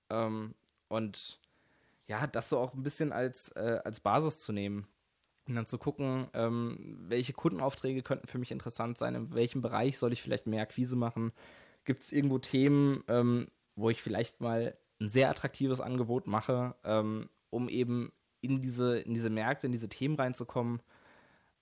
[0.10, 0.54] Ähm,
[0.89, 1.39] und
[2.08, 4.88] ja, das so auch ein bisschen als, äh, als Basis zu nehmen.
[5.47, 9.99] Und dann zu gucken, ähm, welche Kundenaufträge könnten für mich interessant sein, in welchem Bereich
[9.99, 11.34] soll ich vielleicht mehr Akquise machen.
[11.84, 17.29] Gibt es irgendwo Themen, ähm, wo ich vielleicht mal ein sehr attraktives Angebot mache, ähm,
[17.51, 20.81] um eben in diese, in diese Märkte, in diese Themen reinzukommen.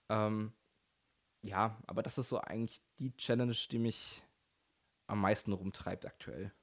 [0.10, 0.54] Ähm,
[1.42, 4.24] ja, aber das ist so eigentlich die Challenge, die mich
[5.08, 6.54] am meisten rumtreibt aktuell.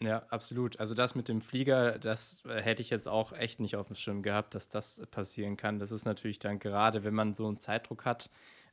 [0.00, 0.78] Ja, absolut.
[0.78, 3.96] Also das mit dem Flieger, das äh, hätte ich jetzt auch echt nicht auf dem
[3.96, 5.78] Schirm gehabt, dass das passieren kann.
[5.78, 8.28] Das ist natürlich dann gerade, wenn man so einen Zeitdruck hat,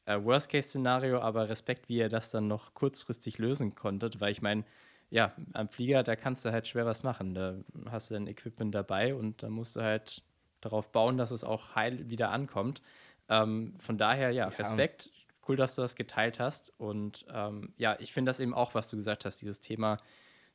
[0.06, 4.66] äh, Worst-Case-Szenario, aber Respekt, wie ihr das dann noch kurzfristig lösen konntet, weil ich meine,
[5.10, 7.36] ja, am Flieger, da kannst du halt schwer was machen.
[7.36, 7.56] Da
[7.90, 10.24] hast du dein Equipment dabei und da musst du halt
[10.60, 12.82] darauf bauen, dass es auch heil wieder ankommt.
[13.30, 15.12] Ähm, von daher, ja, ja, Respekt.
[15.48, 16.74] Cool, dass du das geteilt hast.
[16.78, 20.00] Und ähm, ja, ich finde das eben auch, was du gesagt hast, dieses Thema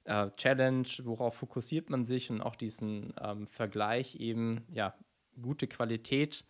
[0.08, 4.94] äh, Challenge, worauf fokussiert man sich und auch diesen ähm, Vergleich eben, ja,
[5.40, 6.44] gute Qualität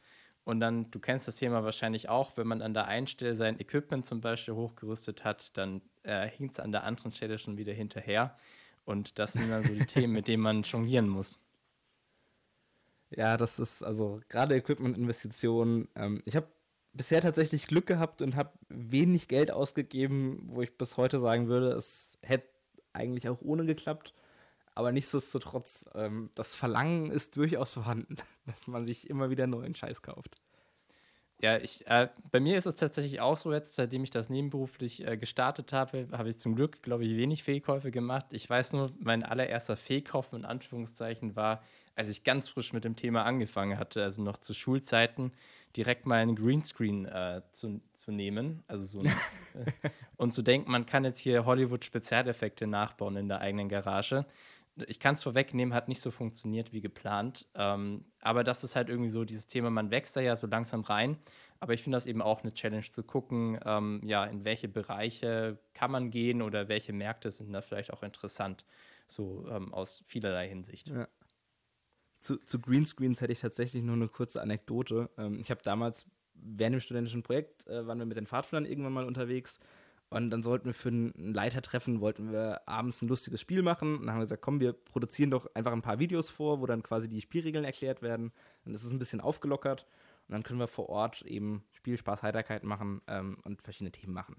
[0.48, 3.60] und dann, du kennst das Thema wahrscheinlich auch, wenn man an der einen Stelle sein
[3.60, 7.74] Equipment zum Beispiel hochgerüstet hat, dann äh, hinkt es an der anderen Stelle schon wieder
[7.74, 8.34] hinterher.
[8.86, 11.38] Und das sind dann so die Themen, mit denen man jonglieren muss.
[13.10, 15.88] Ja, das ist also gerade Equipment-Investitionen.
[15.94, 16.48] Ähm, ich habe
[16.94, 21.72] bisher tatsächlich Glück gehabt und habe wenig Geld ausgegeben, wo ich bis heute sagen würde,
[21.72, 22.48] es hätte
[22.98, 24.12] eigentlich auch ohne geklappt.
[24.74, 30.02] Aber nichtsdestotrotz, ähm, das Verlangen ist durchaus vorhanden, dass man sich immer wieder neuen Scheiß
[30.02, 30.36] kauft.
[31.40, 35.06] Ja, ich, äh, bei mir ist es tatsächlich auch so jetzt, seitdem ich das nebenberuflich
[35.06, 38.26] äh, gestartet habe, habe ich zum Glück, glaube ich, wenig Fehlkäufe gemacht.
[38.32, 41.62] Ich weiß nur, mein allererster Fehlkauf in Anführungszeichen war,
[41.94, 45.32] als ich ganz frisch mit dem Thema angefangen hatte, also noch zu Schulzeiten,
[45.76, 48.62] direkt mal einen Greenscreen äh, zu, zu nehmen.
[48.66, 49.06] Also so ein,
[49.82, 54.26] äh, und zu denken, man kann jetzt hier Hollywood-Spezialeffekte nachbauen in der eigenen Garage
[54.86, 57.46] ich kann es vorwegnehmen, hat nicht so funktioniert wie geplant.
[57.54, 60.82] Ähm, aber das ist halt irgendwie so dieses Thema, man wächst da ja so langsam
[60.82, 61.18] rein.
[61.60, 65.58] Aber ich finde das eben auch eine Challenge zu gucken, ähm, ja, in welche Bereiche
[65.74, 68.64] kann man gehen oder welche Märkte sind da vielleicht auch interessant,
[69.08, 70.88] so ähm, aus vielerlei Hinsicht.
[70.88, 71.08] Ja.
[72.20, 75.10] Zu, zu, Greenscreens hätte ich tatsächlich nur eine kurze Anekdote.
[75.18, 78.92] Ähm, ich habe damals während dem studentischen Projekt, äh, waren wir mit den Pfadfindern irgendwann
[78.92, 79.58] mal unterwegs
[80.10, 83.96] Und dann sollten wir für ein Leitertreffen, wollten wir abends ein lustiges Spiel machen.
[83.98, 86.66] Und dann haben wir gesagt, komm, wir produzieren doch einfach ein paar Videos vor, wo
[86.66, 88.32] dann quasi die Spielregeln erklärt werden.
[88.64, 89.86] Dann ist es ein bisschen aufgelockert.
[90.26, 94.14] Und dann können wir vor Ort eben Spiel, Spaß, Heiterkeit machen ähm, und verschiedene Themen
[94.14, 94.36] machen.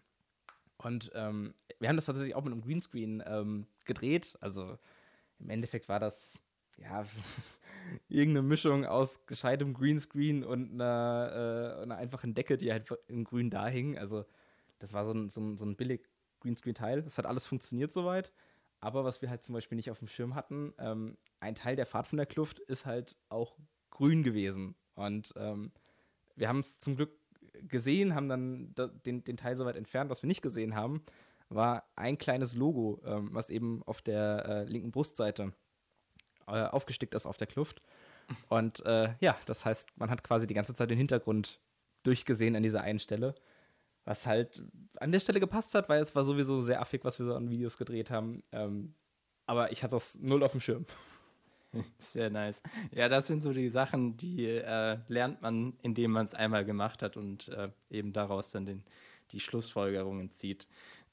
[0.78, 4.38] Und ähm, wir haben das tatsächlich auch mit einem Greenscreen ähm, gedreht.
[4.42, 4.78] Also
[5.40, 6.40] im Endeffekt war das
[6.82, 7.04] ja
[8.10, 13.50] irgendeine Mischung aus gescheitem Greenscreen und einer, äh, einer einfachen Decke, die halt im Grün
[13.50, 13.98] da hing.
[13.98, 14.26] Also
[14.80, 16.08] das war so ein, so ein, so ein billig
[16.42, 17.04] Greenscreen-Teil.
[17.04, 18.32] Das hat alles funktioniert soweit.
[18.80, 21.86] Aber was wir halt zum Beispiel nicht auf dem Schirm hatten, ähm, ein Teil der
[21.86, 23.58] Fahrt von der Kluft ist halt auch
[23.90, 24.76] grün gewesen.
[24.96, 25.72] Und ähm,
[26.36, 27.12] wir haben es zum Glück
[27.68, 28.74] gesehen, haben dann
[29.06, 30.10] den, den Teil soweit entfernt.
[30.10, 31.04] Was wir nicht gesehen haben,
[31.50, 35.52] war ein kleines Logo, ähm, was eben auf der äh, linken Brustseite
[36.52, 37.82] äh, aufgestickt ist auf der Kluft.
[38.48, 41.60] Und äh, ja, das heißt, man hat quasi die ganze Zeit den Hintergrund
[42.04, 43.36] durchgesehen an dieser einen Stelle.
[44.06, 44.64] Was halt
[44.98, 47.50] an der Stelle gepasst hat, weil es war sowieso sehr affig, was wir so an
[47.50, 48.44] Videos gedreht haben.
[48.52, 48.94] Ähm,
[49.46, 50.86] aber ich hatte das null auf dem Schirm.
[52.00, 52.62] Sehr nice.
[52.92, 57.04] Ja, das sind so die Sachen, die äh, lernt man, indem man es einmal gemacht
[57.04, 58.84] hat und äh, eben daraus dann den,
[59.32, 60.68] die Schlussfolgerungen zieht.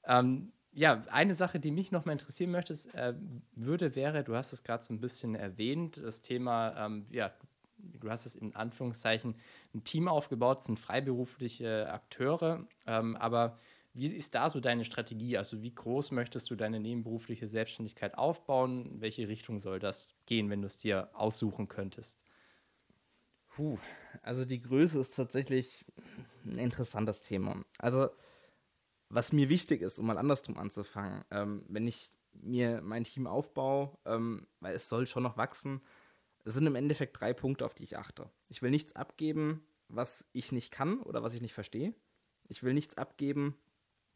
[0.06, 3.14] Ähm, ja, eine Sache, die mich noch mal interessieren möchte, äh,
[3.54, 7.32] würde, wäre, du hast es gerade so ein bisschen erwähnt, das Thema, ähm, ja,
[7.78, 9.36] du hast es in Anführungszeichen
[9.74, 13.58] ein Team aufgebaut, sind freiberufliche Akteure, ähm, aber
[13.94, 15.38] wie ist da so deine Strategie?
[15.38, 18.84] Also wie groß möchtest du deine nebenberufliche Selbstständigkeit aufbauen?
[18.84, 22.20] In welche Richtung soll das gehen, wenn du es dir aussuchen könntest?
[23.48, 23.78] Puh,
[24.22, 25.86] also die Größe ist tatsächlich
[26.44, 27.64] ein interessantes Thema.
[27.78, 28.10] Also
[29.08, 33.96] was mir wichtig ist, um mal andersrum anzufangen, ähm, wenn ich mir mein Team aufbaue,
[34.04, 35.80] ähm, weil es soll schon noch wachsen,
[36.44, 38.30] sind im Endeffekt drei Punkte, auf die ich achte.
[38.48, 41.94] Ich will nichts abgeben, was ich nicht kann oder was ich nicht verstehe.
[42.48, 43.56] Ich will nichts abgeben,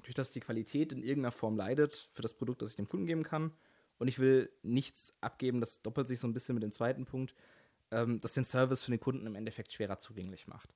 [0.03, 3.07] durch das die Qualität in irgendeiner Form leidet für das Produkt, das ich dem Kunden
[3.07, 3.53] geben kann.
[3.99, 7.35] Und ich will nichts abgeben, das doppelt sich so ein bisschen mit dem zweiten Punkt,
[7.91, 10.73] ähm, das den Service für den Kunden im Endeffekt schwerer zugänglich macht.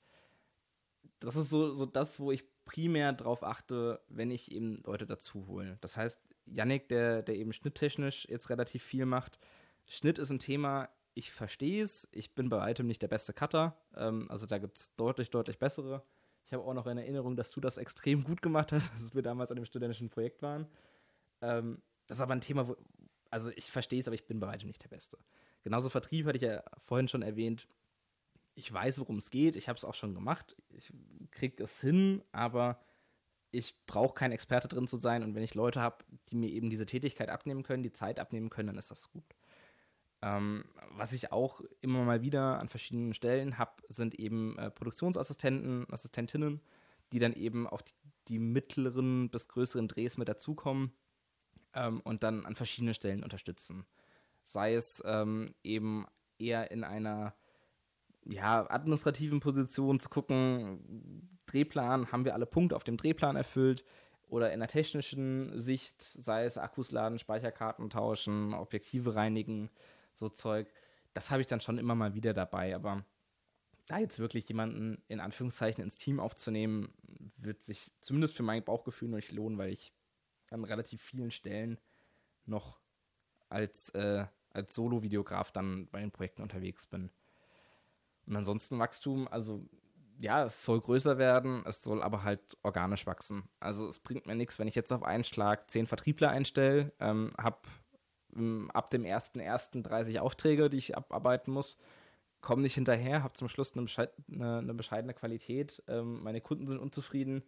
[1.25, 5.47] Das ist so, so das, wo ich primär darauf achte, wenn ich eben Leute dazu
[5.47, 5.79] hole.
[5.81, 9.39] Das heißt, Yannick, der, der eben schnitttechnisch jetzt relativ viel macht,
[9.87, 13.77] Schnitt ist ein Thema, ich verstehe es, ich bin bei weitem nicht der beste Cutter,
[13.95, 16.03] ähm, also da gibt es deutlich, deutlich bessere.
[16.47, 19.23] Ich habe auch noch in Erinnerung, dass du das extrem gut gemacht hast, als wir
[19.23, 20.67] damals an dem studentischen Projekt waren.
[21.41, 22.77] Ähm, das ist aber ein Thema, wo,
[23.31, 25.19] also ich verstehe es, aber ich bin bei weitem nicht der Beste.
[25.63, 27.67] Genauso Vertrieb hatte ich ja vorhin schon erwähnt,
[28.55, 30.93] ich weiß, worum es geht, ich habe es auch schon gemacht, ich
[31.31, 32.81] kriege es hin, aber
[33.51, 36.71] ich brauche kein Experte drin zu sein und wenn ich Leute habe, die mir eben
[36.71, 39.25] diese Tätigkeit abnehmen können, die Zeit abnehmen können, dann ist das gut.
[40.23, 45.87] Ähm, was ich auch immer mal wieder an verschiedenen Stellen habe, sind eben äh, Produktionsassistenten,
[45.93, 46.61] Assistentinnen,
[47.13, 47.93] die dann eben auf die,
[48.29, 50.93] die mittleren bis größeren Drehs mit dazukommen
[51.75, 53.85] ähm, und dann an verschiedenen Stellen unterstützen.
[54.47, 56.07] Sei es ähm, eben
[56.39, 57.35] eher in einer
[58.27, 63.85] ja, administrativen Position zu gucken, Drehplan, haben wir alle Punkte auf dem Drehplan erfüllt
[64.29, 69.71] oder in der technischen Sicht, sei es Akkus laden, Speicherkarten tauschen, Objektive reinigen,
[70.15, 70.69] so Zeug.
[71.13, 73.05] Das habe ich dann schon immer mal wieder dabei, aber
[73.87, 76.93] da jetzt wirklich jemanden in Anführungszeichen ins Team aufzunehmen,
[77.37, 79.93] wird sich zumindest für mein Bauchgefühl noch nicht lohnen, weil ich
[80.51, 81.79] an relativ vielen Stellen
[82.47, 82.81] noch
[83.49, 87.11] als, äh, als Solo-Videograf dann bei den Projekten unterwegs bin.
[88.27, 89.69] Und ansonsten Wachstum, also
[90.19, 93.49] ja, es soll größer werden, es soll aber halt organisch wachsen.
[93.61, 97.33] Also es bringt mir nichts, wenn ich jetzt auf einen Schlag zehn Vertriebler einstelle, ähm,
[97.39, 97.59] habe
[98.37, 99.83] ähm, ab dem 1.1.
[99.83, 101.79] 30 Aufträge, die ich abarbeiten muss,
[102.41, 106.67] komme nicht hinterher, habe zum Schluss eine, bescheid eine, eine bescheidene Qualität, ähm, meine Kunden
[106.67, 107.43] sind unzufrieden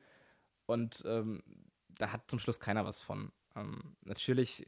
[0.66, 1.42] und ähm,
[1.88, 3.32] da hat zum Schluss keiner was von.
[3.54, 4.66] Ähm, natürlich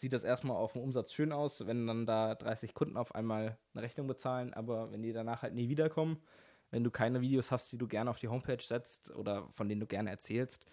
[0.00, 3.58] sieht das erstmal auf dem Umsatz schön aus, wenn dann da 30 Kunden auf einmal
[3.74, 6.22] eine Rechnung bezahlen, aber wenn die danach halt nie wiederkommen,
[6.70, 9.80] wenn du keine Videos hast, die du gerne auf die Homepage setzt oder von denen
[9.80, 10.66] du gerne erzählst,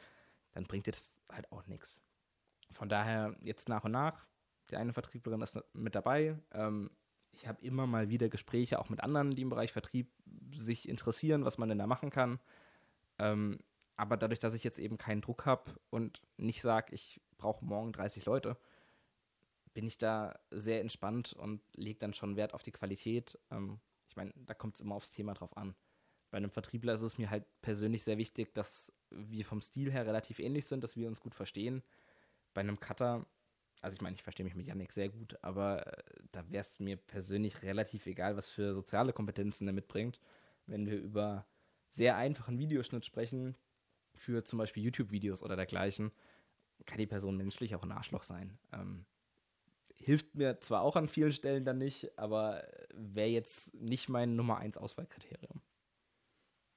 [0.54, 2.02] dann bringt dir das halt auch nichts.
[2.72, 4.26] Von daher jetzt nach und nach,
[4.70, 6.38] die eine Vertrieblerin ist mit dabei.
[6.52, 6.90] Ähm,
[7.32, 10.12] ich habe immer mal wieder Gespräche auch mit anderen, die im Bereich Vertrieb
[10.56, 12.40] sich interessieren, was man denn da machen kann.
[13.20, 13.60] Ähm,
[13.96, 17.94] aber dadurch, dass ich jetzt eben keinen Druck habe und nicht sage, ich brauche morgen
[17.94, 18.58] 30 Leute,
[19.74, 23.40] bin ich da sehr entspannt und lege dann schon Wert auf die Qualität.
[23.52, 25.76] Ähm, ich meine, da kommt es immer aufs Thema drauf an.
[26.30, 30.06] Bei einem Vertriebler ist es mir halt persönlich sehr wichtig, dass wir vom Stil her
[30.06, 31.84] relativ ähnlich sind, dass wir uns gut verstehen.
[32.54, 33.26] Bei einem Cutter,
[33.82, 36.80] also ich meine, ich verstehe mich mit Yannick sehr gut, aber äh, da wäre es
[36.80, 40.20] mir persönlich relativ egal, was für soziale Kompetenzen er mitbringt.
[40.66, 41.46] Wenn wir über
[41.90, 43.56] sehr einfachen Videoschnitt sprechen,
[44.16, 46.12] für zum Beispiel YouTube-Videos oder dergleichen,
[46.86, 48.58] kann die Person menschlich auch ein Arschloch sein.
[48.72, 49.06] Ähm,
[50.04, 52.63] hilft mir zwar auch an vielen Stellen dann nicht, aber
[52.94, 55.62] wäre jetzt nicht mein Nummer 1 Auswahlkriterium.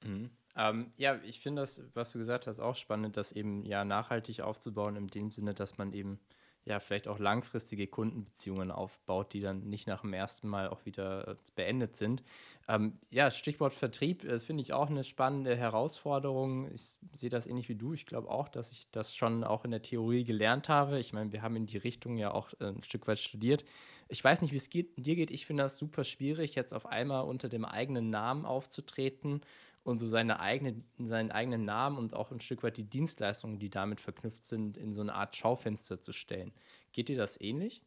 [0.05, 0.31] Mhm.
[0.55, 4.41] Ähm, ja, ich finde das, was du gesagt hast, auch spannend, das eben ja nachhaltig
[4.41, 6.19] aufzubauen, in dem Sinne, dass man eben
[6.67, 11.29] ja vielleicht auch langfristige Kundenbeziehungen aufbaut, die dann nicht nach dem ersten Mal auch wieder
[11.29, 12.25] äh, beendet sind.
[12.69, 16.71] Ähm, ja, Stichwort Vertrieb äh, finde ich auch eine spannende Herausforderung.
[16.73, 17.93] Ich sehe das ähnlich wie du.
[17.93, 20.99] Ich glaube auch, dass ich das schon auch in der Theorie gelernt habe.
[20.99, 23.65] Ich meine, wir haben in die Richtung ja auch äh, ein Stück weit studiert.
[24.09, 25.31] Ich weiß nicht, wie es dir geht.
[25.31, 29.41] Ich finde das super schwierig, jetzt auf einmal unter dem eigenen Namen aufzutreten
[29.83, 33.71] und so seine eigene, seinen eigenen Namen und auch ein Stück weit die Dienstleistungen, die
[33.71, 36.53] damit verknüpft sind, in so eine Art Schaufenster zu stellen.
[36.93, 37.83] Geht dir das ähnlich?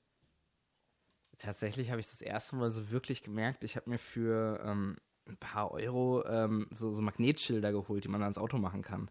[1.38, 5.38] Tatsächlich habe ich das erste Mal so wirklich gemerkt, ich habe mir für ähm, ein
[5.38, 9.10] paar Euro ähm, so, so, Magnetschilder geholt, die man ans Auto machen kann.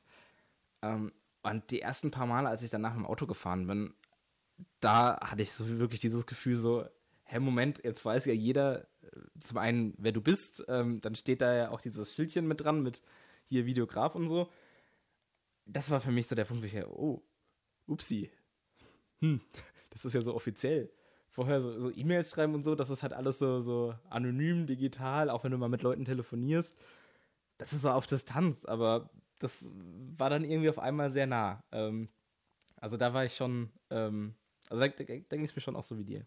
[0.83, 3.94] Ähm, und die ersten paar Male, als ich danach im Auto gefahren bin,
[4.81, 6.85] da hatte ich so wirklich dieses Gefühl so,
[7.29, 11.41] hä, Moment, jetzt weiß ja jeder äh, zum einen, wer du bist, ähm, dann steht
[11.41, 13.03] da ja auch dieses Schildchen mit dran, mit
[13.47, 14.51] hier Videograf und so.
[15.67, 17.23] Das war für mich so der Punkt, wo ich, oh,
[17.87, 18.31] upsi,
[19.21, 19.41] hm,
[19.91, 20.91] das ist ja so offiziell.
[21.31, 25.31] Vorher so, so E-Mails schreiben und so, das ist halt alles so, so anonym, digital,
[25.31, 26.77] auch wenn du mal mit Leuten telefonierst.
[27.59, 29.69] Das ist so auf Distanz, aber das
[30.17, 31.62] war dann irgendwie auf einmal sehr nah.
[31.71, 32.09] Ähm,
[32.77, 34.35] also da war ich schon, ähm,
[34.71, 36.27] also da, da, da ging es mir schon auch so wie dir.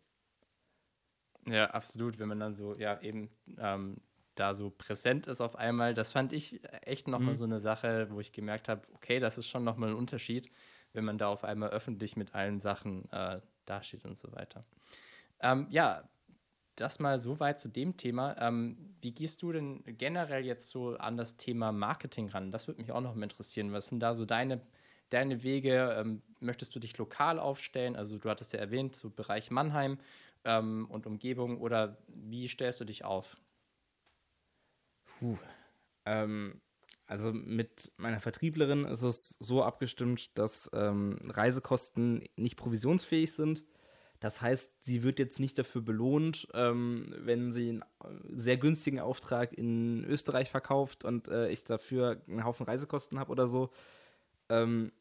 [1.46, 2.20] Ja, absolut.
[2.20, 3.98] Wenn man dann so, ja, eben ähm,
[4.36, 7.38] da so präsent ist auf einmal, das fand ich echt nochmal mhm.
[7.38, 10.50] so eine Sache, wo ich gemerkt habe, okay, das ist schon nochmal ein Unterschied,
[10.94, 14.66] wenn man da auf einmal öffentlich mit allen Sachen äh, dasteht und so weiter.
[15.40, 16.08] Ähm, ja,
[16.76, 18.36] das mal so weit zu dem Thema.
[18.40, 22.52] Ähm, wie gehst du denn generell jetzt so an das Thema Marketing ran?
[22.52, 23.74] Das würde mich auch noch mal interessieren.
[23.74, 24.62] Was sind da so deine,
[25.10, 25.96] deine Wege?
[25.98, 27.96] Ähm, möchtest du dich lokal aufstellen?
[27.96, 30.00] Also du hattest ja erwähnt, so Bereich Mannheim
[30.46, 33.38] ähm, und Umgebung oder wie stellst du dich auf?
[35.20, 35.38] Puh.
[36.06, 36.62] Ähm,
[37.08, 43.66] also mit meiner Vertrieblerin ist es so abgestimmt, dass ähm, Reisekosten nicht provisionsfähig sind.
[44.22, 49.52] Das heißt, sie wird jetzt nicht dafür belohnt, ähm, wenn sie einen sehr günstigen Auftrag
[49.52, 53.72] in Österreich verkauft und äh, ich dafür einen Haufen Reisekosten habe oder so.
[54.50, 54.92] Ähm,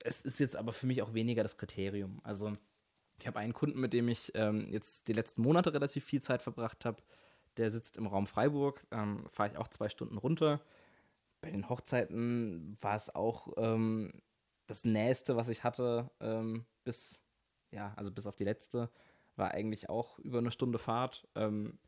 [0.00, 2.20] es ist jetzt aber für mich auch weniger das Kriterium.
[2.24, 2.56] Also
[3.18, 6.42] ich habe einen Kunden, mit dem ich ähm, jetzt die letzten Monate relativ viel Zeit
[6.42, 7.02] verbracht habe.
[7.56, 8.84] Der sitzt im Raum Freiburg.
[8.90, 10.60] Ähm, Fahre ich auch zwei Stunden runter.
[11.40, 14.12] Bei den Hochzeiten war es auch ähm,
[14.66, 17.18] das Nächste, was ich hatte, ähm, bis,
[17.70, 18.90] ja, also bis auf die letzte,
[19.36, 21.28] war eigentlich auch über eine Stunde Fahrt.
[21.34, 21.78] Ähm,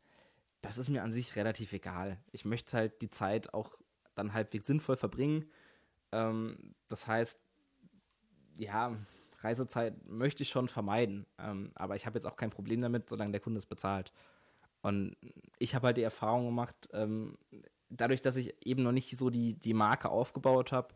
[0.61, 2.17] das ist mir an sich relativ egal.
[2.31, 3.77] Ich möchte halt die Zeit auch
[4.15, 5.49] dann halbwegs sinnvoll verbringen.
[6.11, 7.39] Ähm, das heißt,
[8.57, 8.95] ja,
[9.47, 11.25] Reisezeit möchte ich schon vermeiden.
[11.39, 14.11] Ähm, aber ich habe jetzt auch kein Problem damit, solange der Kunde es bezahlt.
[14.81, 15.15] Und
[15.59, 17.37] ich habe halt die Erfahrung gemacht, ähm,
[17.89, 20.89] dadurch, dass ich eben noch nicht so die, die Marke aufgebaut habe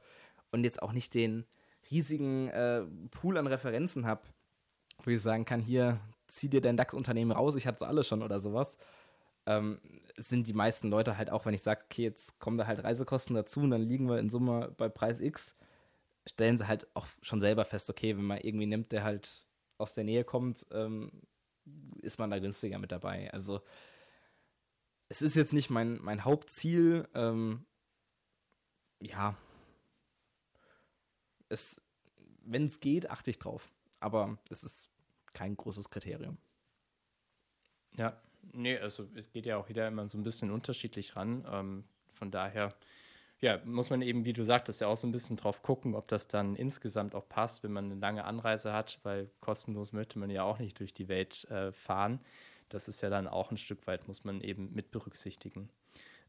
[0.52, 1.46] und jetzt auch nicht den
[1.90, 4.22] riesigen äh, Pool an Referenzen habe,
[5.04, 8.22] wo ich sagen kann, hier, zieh dir dein DAX-Unternehmen raus, ich hatte es alle schon
[8.22, 8.78] oder sowas,
[9.46, 9.80] ähm,
[10.18, 13.36] sind die meisten Leute halt auch, wenn ich sage, okay, jetzt kommen da halt Reisekosten
[13.36, 15.56] dazu und dann liegen wir in Summe bei Preis X,
[16.28, 19.94] stellen sie halt auch schon selber fest, okay, wenn man irgendwie nimmt, der halt aus
[19.94, 21.12] der Nähe kommt, ähm,
[22.02, 23.32] ist man da günstiger mit dabei.
[23.34, 23.62] Also
[25.10, 27.08] es ist jetzt nicht mein, mein Hauptziel.
[27.14, 27.66] Ähm,
[29.02, 29.36] ja,
[31.50, 31.82] es,
[32.44, 33.70] wenn es geht, achte ich drauf.
[34.00, 34.90] Aber es ist
[35.34, 36.38] kein großes Kriterium.
[37.98, 38.22] Ja,
[38.54, 41.46] nee, also es geht ja auch wieder immer so ein bisschen unterschiedlich ran.
[41.50, 42.76] Ähm, von daher
[43.42, 46.08] ja, muss man eben, wie du sagtest, ja auch so ein bisschen drauf gucken, ob
[46.08, 50.30] das dann insgesamt auch passt, wenn man eine lange Anreise hat, weil kostenlos möchte man
[50.30, 52.20] ja auch nicht durch die Welt äh, fahren.
[52.70, 55.70] Das ist ja dann auch ein Stück weit, muss man eben mit berücksichtigen.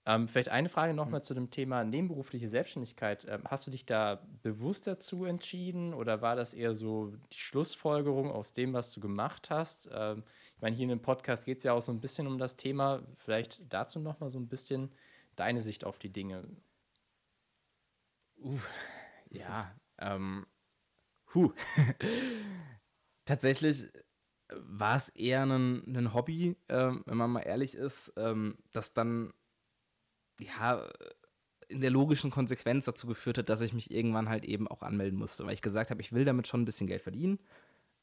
[0.04, 1.24] Ähm, vielleicht eine Frage nochmal mhm.
[1.24, 3.26] zu dem Thema nebenberufliche Selbstständigkeit.
[3.28, 8.32] Ähm, hast du dich da bewusst dazu entschieden oder war das eher so die Schlussfolgerung
[8.32, 9.88] aus dem, was du gemacht hast?
[9.92, 10.24] Ähm,
[10.56, 12.56] ich meine, hier in dem Podcast geht es ja auch so ein bisschen um das
[12.56, 13.02] Thema.
[13.18, 14.90] Vielleicht dazu nochmal so ein bisschen
[15.36, 16.42] deine Sicht auf die Dinge.
[18.42, 18.58] Uh,
[19.30, 20.46] ja, ähm,
[21.34, 21.52] huh.
[23.24, 23.88] Tatsächlich
[24.54, 29.32] war es eher ein, ein Hobby, ähm, wenn man mal ehrlich ist, ähm, das dann
[30.40, 30.88] ja
[31.68, 35.18] in der logischen Konsequenz dazu geführt hat, dass ich mich irgendwann halt eben auch anmelden
[35.18, 37.38] musste, weil ich gesagt habe, ich will damit schon ein bisschen Geld verdienen.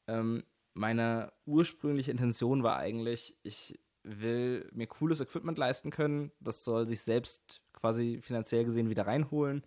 [0.08, 6.86] Ähm, meine ursprüngliche Intention war eigentlich, ich will mir cooles Equipment leisten können, das soll
[6.86, 9.64] sich selbst quasi finanziell gesehen wieder reinholen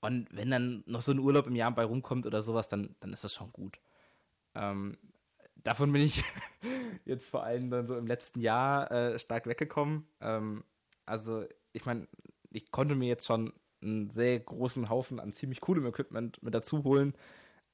[0.00, 3.12] Und wenn dann noch so ein Urlaub im Jahr bei rumkommt oder sowas, dann, dann
[3.12, 3.78] ist das schon gut.
[4.54, 4.96] Ähm,
[5.56, 6.24] davon bin ich
[7.04, 10.06] jetzt vor allem dann so im letzten Jahr äh, stark weggekommen.
[10.20, 10.64] Ähm,
[11.06, 12.08] also, ich meine,
[12.50, 16.84] ich konnte mir jetzt schon einen sehr großen Haufen an ziemlich coolem Equipment mit dazu
[16.84, 17.14] holen.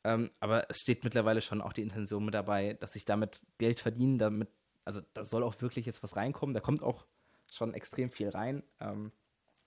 [0.05, 3.81] Ähm, aber es steht mittlerweile schon auch die Intention mit dabei, dass ich damit Geld
[3.81, 4.49] verdiene, damit,
[4.85, 6.55] also da soll auch wirklich jetzt was reinkommen.
[6.55, 7.07] Da kommt auch
[7.51, 8.63] schon extrem viel rein.
[8.81, 9.13] Ähm,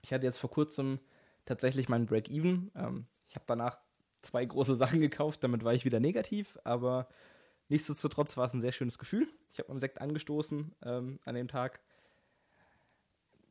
[0.02, 0.98] ich hatte jetzt vor kurzem
[1.44, 2.70] tatsächlich meinen Break-Even.
[2.74, 3.78] Ähm, ich habe danach
[4.22, 7.08] zwei große Sachen gekauft, damit war ich wieder negativ, aber
[7.68, 9.28] nichtsdestotrotz war es ein sehr schönes Gefühl.
[9.52, 11.80] Ich habe am Sekt angestoßen ähm, an dem Tag.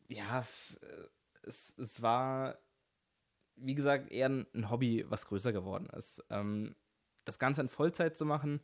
[0.07, 0.45] Ja,
[0.81, 1.07] äh,
[1.43, 2.57] es, es war,
[3.55, 6.23] wie gesagt, eher ein, ein Hobby, was größer geworden ist.
[6.29, 6.75] Ähm,
[7.25, 8.61] das Ganze in Vollzeit zu machen,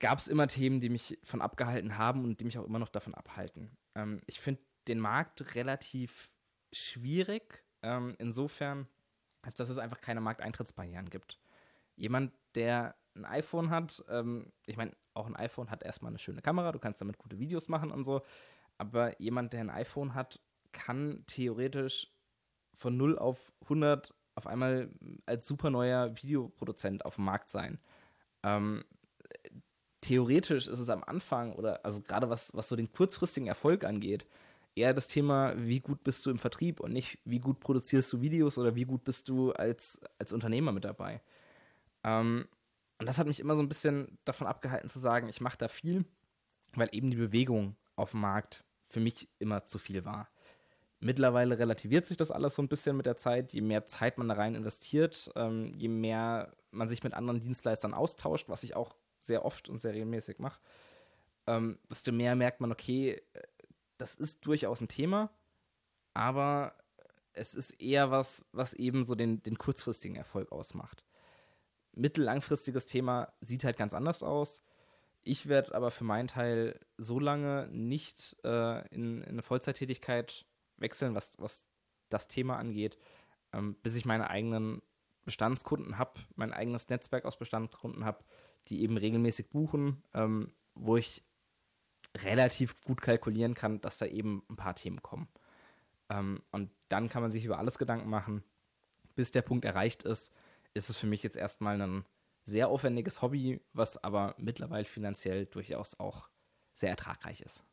[0.00, 2.90] gab es immer Themen, die mich von abgehalten haben und die mich auch immer noch
[2.90, 3.76] davon abhalten.
[3.94, 6.30] Ähm, ich finde den Markt relativ
[6.72, 8.86] schwierig, ähm, insofern,
[9.42, 11.38] als dass es einfach keine Markteintrittsbarrieren gibt.
[11.96, 16.42] Jemand, der ein iPhone hat, ähm, ich meine, auch ein iPhone hat erstmal eine schöne
[16.42, 18.22] Kamera, du kannst damit gute Videos machen und so,
[18.78, 20.40] aber jemand, der ein iPhone hat,
[20.72, 22.12] kann theoretisch
[22.74, 24.88] von 0 auf 100 auf einmal
[25.26, 27.80] als super neuer Videoproduzent auf dem Markt sein.
[28.44, 28.84] Ähm,
[30.00, 34.26] theoretisch ist es am Anfang oder also gerade was, was so den kurzfristigen Erfolg angeht,
[34.78, 38.20] eher das Thema, wie gut bist du im Vertrieb und nicht, wie gut produzierst du
[38.20, 41.20] Videos oder wie gut bist du als, als Unternehmer mit dabei.
[42.04, 42.46] Ähm,
[42.98, 45.68] und das hat mich immer so ein bisschen davon abgehalten zu sagen, ich mache da
[45.68, 46.04] viel,
[46.74, 50.28] weil eben die Bewegung auf dem Markt für mich immer zu viel war.
[51.00, 53.52] Mittlerweile relativiert sich das alles so ein bisschen mit der Zeit.
[53.52, 57.94] Je mehr Zeit man da rein investiert, ähm, je mehr man sich mit anderen Dienstleistern
[57.94, 60.60] austauscht, was ich auch sehr oft und sehr regelmäßig mache,
[61.46, 63.22] ähm, desto mehr merkt man, okay,
[63.98, 65.30] das ist durchaus ein Thema,
[66.14, 66.74] aber
[67.32, 71.04] es ist eher was, was eben so den, den kurzfristigen Erfolg ausmacht.
[71.92, 74.62] Mittellangfristiges Thema sieht halt ganz anders aus.
[75.22, 80.46] Ich werde aber für meinen Teil so lange nicht äh, in, in, eine Vollzeittätigkeit
[80.76, 81.66] wechseln, was, was
[82.08, 82.96] das Thema angeht,
[83.52, 84.80] ähm, bis ich meine eigenen
[85.24, 88.24] Bestandskunden habe, mein eigenes Netzwerk aus Bestandskunden habe,
[88.68, 91.24] die eben regelmäßig buchen, ähm, wo ich
[92.16, 95.28] relativ gut kalkulieren kann, dass da eben ein paar Themen kommen.
[96.08, 98.42] Ähm, und dann kann man sich über alles Gedanken machen.
[99.14, 100.32] Bis der Punkt erreicht ist,
[100.74, 102.04] ist es für mich jetzt erstmal ein
[102.44, 106.28] sehr aufwendiges Hobby, was aber mittlerweile finanziell durchaus auch
[106.72, 107.64] sehr ertragreich ist.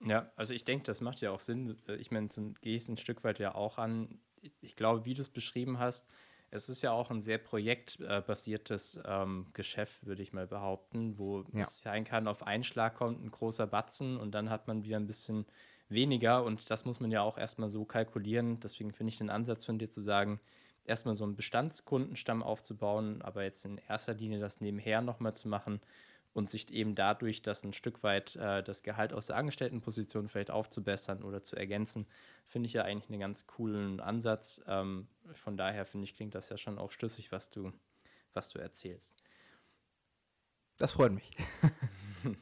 [0.00, 1.76] Ja, also ich denke, das macht ja auch Sinn.
[1.98, 4.20] Ich meine, du gehst ein Stück weit ja auch an.
[4.60, 6.10] Ich glaube, wie du es beschrieben hast,
[6.50, 11.62] es ist ja auch ein sehr projektbasiertes ähm, Geschäft, würde ich mal behaupten, wo ja.
[11.62, 14.96] es sein kann, auf einen Schlag kommt ein großer Batzen und dann hat man wieder
[14.96, 15.46] ein bisschen
[15.88, 18.58] weniger und das muss man ja auch erstmal so kalkulieren.
[18.60, 20.40] Deswegen finde ich den Ansatz von dir zu sagen,
[20.84, 25.80] erstmal so einen Bestandskundenstamm aufzubauen, aber jetzt in erster Linie das nebenher nochmal zu machen
[26.32, 30.50] und sich eben dadurch das ein Stück weit äh, das Gehalt aus der Angestelltenposition vielleicht
[30.50, 32.06] aufzubessern oder zu ergänzen,
[32.46, 34.62] finde ich ja eigentlich einen ganz coolen Ansatz.
[34.66, 37.72] Ähm, von daher finde ich, klingt das ja schon auch schlüssig, was du,
[38.32, 39.14] was du erzählst.
[40.78, 41.30] Das freut mich.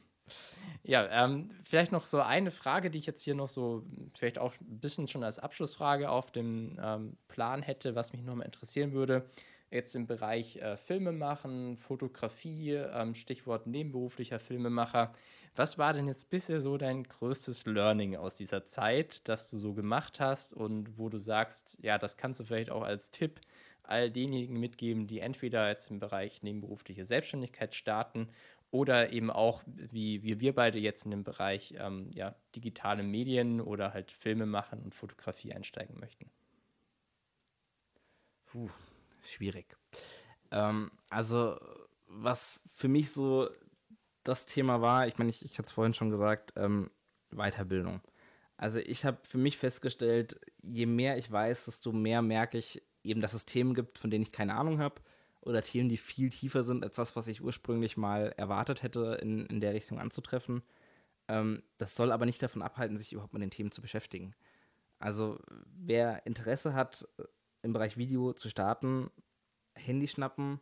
[0.83, 4.53] ja, ähm, vielleicht noch so eine Frage, die ich jetzt hier noch so vielleicht auch
[4.61, 9.29] ein bisschen schon als Abschlussfrage auf dem ähm, Plan hätte, was mich nochmal interessieren würde
[9.71, 15.13] jetzt im Bereich äh, Filme machen, Fotografie, ähm, Stichwort nebenberuflicher Filmemacher.
[15.55, 19.73] Was war denn jetzt bisher so dein größtes Learning aus dieser Zeit, das du so
[19.73, 23.41] gemacht hast und wo du sagst, ja, das kannst du vielleicht auch als Tipp
[23.83, 28.29] all denjenigen mitgeben, die entweder jetzt im Bereich nebenberufliche Selbstständigkeit starten
[28.71, 33.61] oder eben auch, wie, wie wir beide jetzt in dem Bereich ähm, ja, digitale Medien
[33.61, 36.29] oder halt Filme machen und Fotografie einsteigen möchten?
[38.45, 38.69] Puh,
[39.23, 39.77] schwierig.
[40.51, 41.59] Ähm, also,
[42.07, 43.49] was für mich so
[44.23, 46.89] das Thema war, ich meine, ich, ich hatte es vorhin schon gesagt, ähm,
[47.31, 48.01] Weiterbildung.
[48.57, 53.21] Also ich habe für mich festgestellt, je mehr ich weiß, desto mehr merke ich eben,
[53.21, 55.01] dass es Themen gibt, von denen ich keine Ahnung habe
[55.41, 59.45] oder Themen, die viel tiefer sind als das, was ich ursprünglich mal erwartet hätte, in,
[59.45, 60.63] in der Richtung anzutreffen.
[61.29, 64.35] Ähm, das soll aber nicht davon abhalten, sich überhaupt mit den Themen zu beschäftigen.
[64.99, 65.39] Also
[65.77, 67.07] wer Interesse hat,
[67.61, 69.09] im Bereich Video zu starten,
[69.75, 70.59] Handy schnappen.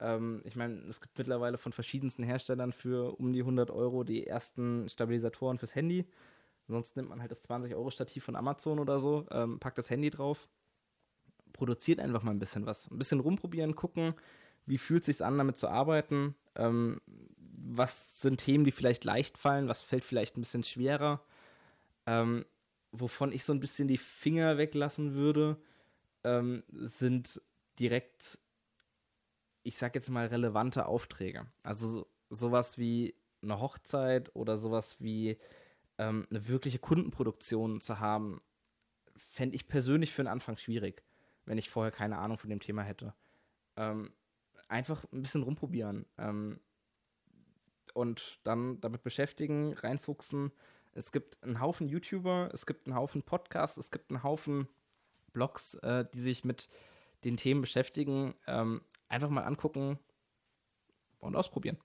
[0.00, 4.26] Ähm, ich meine, es gibt mittlerweile von verschiedensten Herstellern für um die 100 Euro die
[4.26, 6.06] ersten Stabilisatoren fürs Handy.
[6.68, 10.48] Sonst nimmt man halt das 20-Euro-Stativ von Amazon oder so, ähm, packt das Handy drauf,
[11.52, 12.90] produziert einfach mal ein bisschen was.
[12.90, 14.14] Ein bisschen rumprobieren, gucken,
[14.66, 16.34] wie fühlt es sich an, damit zu arbeiten.
[16.54, 17.00] Ähm,
[17.64, 21.22] was sind Themen, die vielleicht leicht fallen, was fällt vielleicht ein bisschen schwerer.
[22.06, 22.44] Ähm,
[22.92, 25.56] wovon ich so ein bisschen die Finger weglassen würde,
[26.24, 27.40] ähm, sind
[27.78, 28.38] direkt,
[29.62, 31.46] ich sag jetzt mal, relevante Aufträge.
[31.62, 35.38] Also so, sowas wie eine Hochzeit oder sowas wie
[35.98, 38.40] ähm, eine wirkliche Kundenproduktion zu haben,
[39.16, 41.02] fände ich persönlich für den Anfang schwierig,
[41.44, 43.14] wenn ich vorher keine Ahnung von dem Thema hätte.
[43.76, 44.12] Ähm,
[44.68, 46.60] einfach ein bisschen rumprobieren ähm,
[47.94, 50.52] und dann damit beschäftigen, reinfuchsen.
[50.92, 54.68] Es gibt einen Haufen YouTuber, es gibt einen Haufen Podcasts, es gibt einen Haufen
[55.32, 56.68] Blogs, äh, die sich mit
[57.24, 58.34] den Themen beschäftigen.
[58.46, 59.98] Ähm, einfach mal angucken
[61.18, 61.78] und ausprobieren.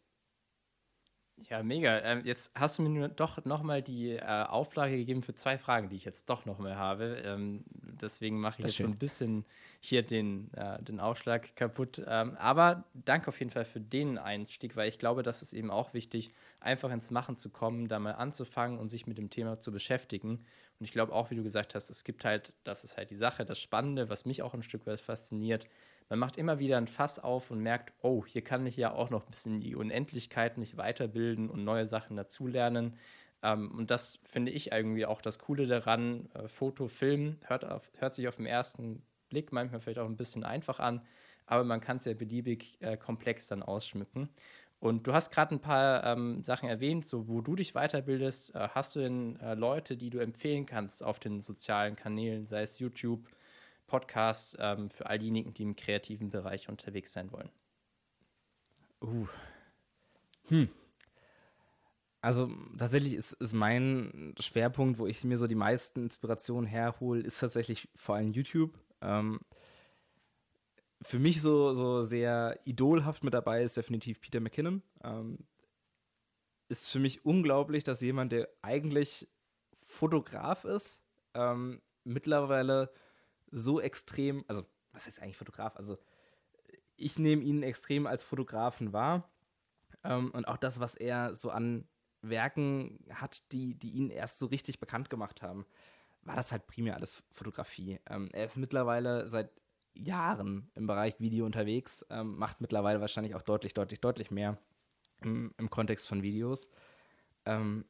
[1.49, 1.99] Ja, mega.
[1.99, 5.87] Ähm, jetzt hast du mir nur doch nochmal die äh, Auflage gegeben für zwei Fragen,
[5.87, 7.21] die ich jetzt doch nochmal habe.
[7.23, 7.63] Ähm,
[8.01, 8.87] deswegen mache ich jetzt schön.
[8.87, 9.45] so ein bisschen
[9.79, 12.03] hier den, äh, den Aufschlag kaputt.
[12.07, 15.69] Ähm, aber danke auf jeden Fall für den Einstieg, weil ich glaube, das ist eben
[15.69, 19.59] auch wichtig, einfach ins Machen zu kommen, da mal anzufangen und sich mit dem Thema
[19.59, 20.43] zu beschäftigen.
[20.79, 23.15] Und ich glaube auch, wie du gesagt hast, es gibt halt, das ist halt die
[23.15, 25.67] Sache, das Spannende, was mich auch ein Stück weit fasziniert,
[26.09, 29.09] man macht immer wieder ein Fass auf und merkt, oh, hier kann ich ja auch
[29.09, 32.97] noch ein bisschen die Unendlichkeit mich weiterbilden und neue Sachen dazulernen.
[33.43, 36.29] Ähm, und das finde ich irgendwie auch das Coole daran.
[36.33, 40.15] Äh, Foto, Film hört, auf, hört sich auf den ersten Blick manchmal vielleicht auch ein
[40.15, 41.01] bisschen einfach an,
[41.45, 44.29] aber man kann es ja beliebig äh, komplex dann ausschmücken.
[44.79, 48.53] Und du hast gerade ein paar ähm, Sachen erwähnt, so wo du dich weiterbildest.
[48.53, 52.61] Äh, hast du denn äh, Leute, die du empfehlen kannst auf den sozialen Kanälen, sei
[52.61, 53.27] es YouTube,
[53.87, 57.49] Podcast ähm, für all diejenigen, die im kreativen Bereich unterwegs sein wollen?
[59.01, 59.27] Uh.
[60.49, 60.69] Hm.
[62.21, 67.39] Also tatsächlich ist, ist mein Schwerpunkt, wo ich mir so die meisten Inspirationen herhole, ist
[67.39, 68.77] tatsächlich vor allem YouTube.
[69.01, 69.39] Ähm,
[71.01, 74.81] für mich so, so sehr idolhaft mit dabei ist definitiv Peter McKinnon.
[75.03, 75.47] Ähm,
[76.69, 79.27] ist für mich unglaublich, dass jemand, der eigentlich
[79.85, 80.99] Fotograf ist,
[81.33, 82.91] ähm, mittlerweile
[83.51, 85.77] so extrem, also was ist eigentlich Fotograf?
[85.77, 85.97] Also
[86.95, 89.29] ich nehme ihn extrem als Fotografen wahr.
[90.03, 91.87] Ähm, und auch das, was er so an
[92.21, 95.65] Werken hat, die, die ihn erst so richtig bekannt gemacht haben,
[96.23, 97.99] war das halt primär alles Fotografie.
[98.09, 99.51] Ähm, er ist mittlerweile seit
[100.03, 104.57] Jahren im Bereich Video unterwegs, ähm, macht mittlerweile wahrscheinlich auch deutlich, deutlich, deutlich mehr
[105.21, 106.69] im, im Kontext von Videos.
[107.45, 107.85] Ähm,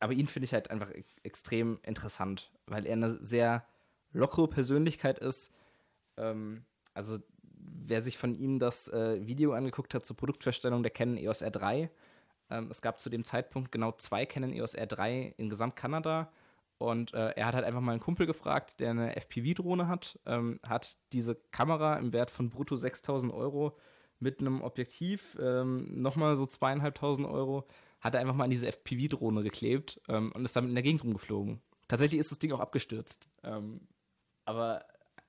[0.00, 3.66] aber ihn finde ich halt einfach e extrem interessant, weil er eine sehr
[4.12, 5.50] lockere Persönlichkeit ist.
[6.16, 6.64] Ähm,
[6.94, 11.42] also wer sich von ihm das äh, Video angeguckt hat zur Produktverstellung der Canon EOS
[11.42, 11.90] R3,
[12.50, 16.32] ähm, es gab zu dem Zeitpunkt genau zwei Canon EOS R3 in Gesamtkanada
[16.78, 20.60] und äh, er hat halt einfach mal einen Kumpel gefragt, der eine FPV-Drohne hat, ähm,
[20.66, 23.76] hat diese Kamera im Wert von brutto 6000 Euro
[24.20, 27.66] mit einem Objektiv, ähm, nochmal so zweieinhalbtausend Euro,
[28.00, 31.02] hat er einfach mal an diese FPV-Drohne geklebt ähm, und ist damit in der Gegend
[31.02, 31.60] rumgeflogen.
[31.88, 33.28] Tatsächlich ist das Ding auch abgestürzt.
[33.42, 33.80] Ähm,
[34.44, 34.84] aber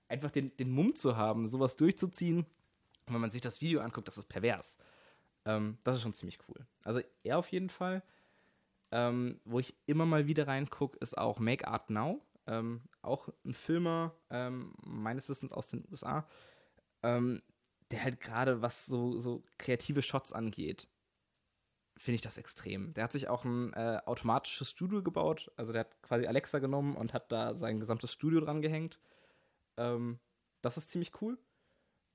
[0.07, 2.45] einfach den, den Mumm zu haben, sowas durchzuziehen,
[3.07, 4.77] wenn man sich das Video anguckt, das ist pervers.
[5.45, 6.65] Ähm, das ist schon ziemlich cool.
[6.83, 8.03] Also er auf jeden Fall.
[8.91, 12.21] Ähm, wo ich immer mal wieder reingucke, ist auch Make Art Now.
[12.47, 16.27] Ähm, auch ein Filmer, ähm, meines Wissens aus den USA,
[17.03, 17.43] ähm,
[17.91, 20.87] der halt gerade, was so, so kreative Shots angeht,
[21.99, 22.93] finde ich das extrem.
[22.93, 25.51] Der hat sich auch ein äh, automatisches Studio gebaut.
[25.57, 28.99] Also der hat quasi Alexa genommen und hat da sein gesamtes Studio dran gehängt.
[29.77, 30.19] Ähm,
[30.61, 31.37] das ist ziemlich cool.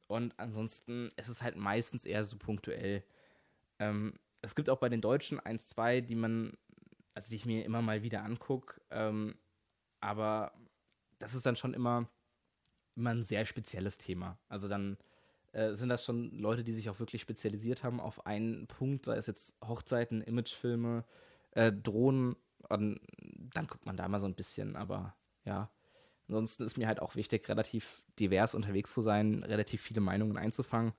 [0.06, 3.04] Und ansonsten ist es halt meistens eher so punktuell.
[3.78, 6.56] Ähm, es gibt auch bei den Deutschen eins, zwei, die man,
[7.14, 8.80] also die ich mir immer mal wieder angucke.
[8.90, 9.36] Ähm,
[10.00, 10.52] aber
[11.18, 12.08] das ist dann schon immer,
[12.96, 14.38] immer ein sehr spezielles Thema.
[14.48, 14.98] Also dann
[15.52, 19.16] äh, sind das schon Leute, die sich auch wirklich spezialisiert haben auf einen Punkt, sei
[19.16, 21.04] es jetzt Hochzeiten, Imagefilme,
[21.52, 22.36] äh, Drohnen.
[22.68, 23.00] Und
[23.54, 25.70] dann guckt man da mal so ein bisschen, aber ja.
[26.26, 30.94] Ansonsten ist mir halt auch wichtig, relativ divers unterwegs zu sein, relativ viele Meinungen einzufangen.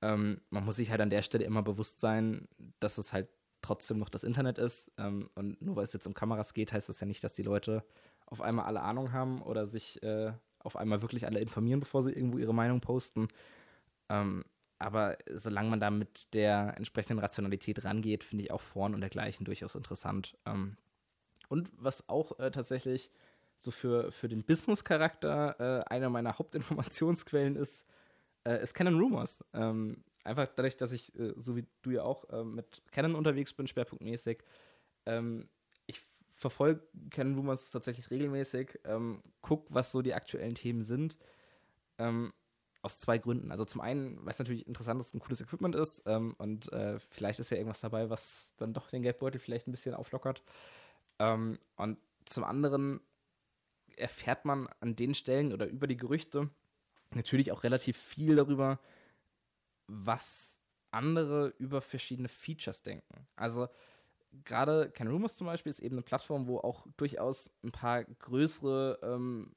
[0.00, 3.28] Ähm, man muss sich halt an der Stelle immer bewusst sein, dass es halt
[3.64, 4.90] trotzdem noch das Internet ist.
[4.98, 7.42] Ähm, und nur weil es jetzt um Kameras geht, heißt das ja nicht, dass die
[7.42, 7.84] Leute
[8.26, 12.12] auf einmal alle Ahnung haben oder sich äh, auf einmal wirklich alle informieren, bevor sie
[12.12, 13.28] irgendwo ihre Meinung posten.
[14.08, 14.44] Ähm,
[14.78, 19.44] aber solange man da mit der entsprechenden Rationalität rangeht, finde ich auch Foren und dergleichen
[19.44, 20.36] durchaus interessant.
[20.46, 20.76] Ähm,
[21.48, 23.10] und was auch äh, tatsächlich
[23.58, 27.86] so für, für den Business-Charakter äh, eine meiner Hauptinformationsquellen ist,
[28.44, 29.44] äh, ist Canon Rumors.
[29.54, 33.52] Ähm, einfach dadurch, dass ich, äh, so wie du ja auch, äh, mit Canon unterwegs
[33.52, 34.42] bin, schwerpunktmäßig.
[35.06, 35.48] Ähm,
[35.86, 36.00] ich
[36.34, 41.16] verfolge Canon Rumors tatsächlich regelmäßig, ähm, guck, was so die aktuellen Themen sind.
[41.98, 42.32] Ähm,
[42.84, 43.50] aus zwei Gründen.
[43.50, 46.98] Also zum einen, weil es natürlich interessant ist, ein cooles Equipment ist ähm, und äh,
[46.98, 50.42] vielleicht ist ja irgendwas dabei, was dann doch den Geldbeutel vielleicht ein bisschen auflockert.
[51.18, 51.96] Ähm, und
[52.26, 53.00] zum anderen
[53.96, 56.50] erfährt man an den Stellen oder über die Gerüchte
[57.14, 58.80] natürlich auch relativ viel darüber,
[59.86, 60.58] was
[60.90, 63.26] andere über verschiedene Features denken.
[63.36, 63.68] Also
[64.44, 68.98] gerade Can Rumors zum Beispiel ist eben eine Plattform, wo auch durchaus ein paar größere
[69.02, 69.54] ähm,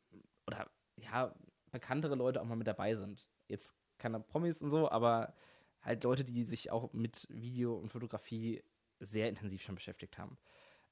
[0.47, 1.34] oder ja,
[1.71, 3.30] bekanntere Leute auch mal mit dabei sind.
[3.47, 5.34] Jetzt keine Promis und so, aber
[5.82, 8.63] halt Leute, die sich auch mit Video und Fotografie
[8.99, 10.38] sehr intensiv schon beschäftigt haben.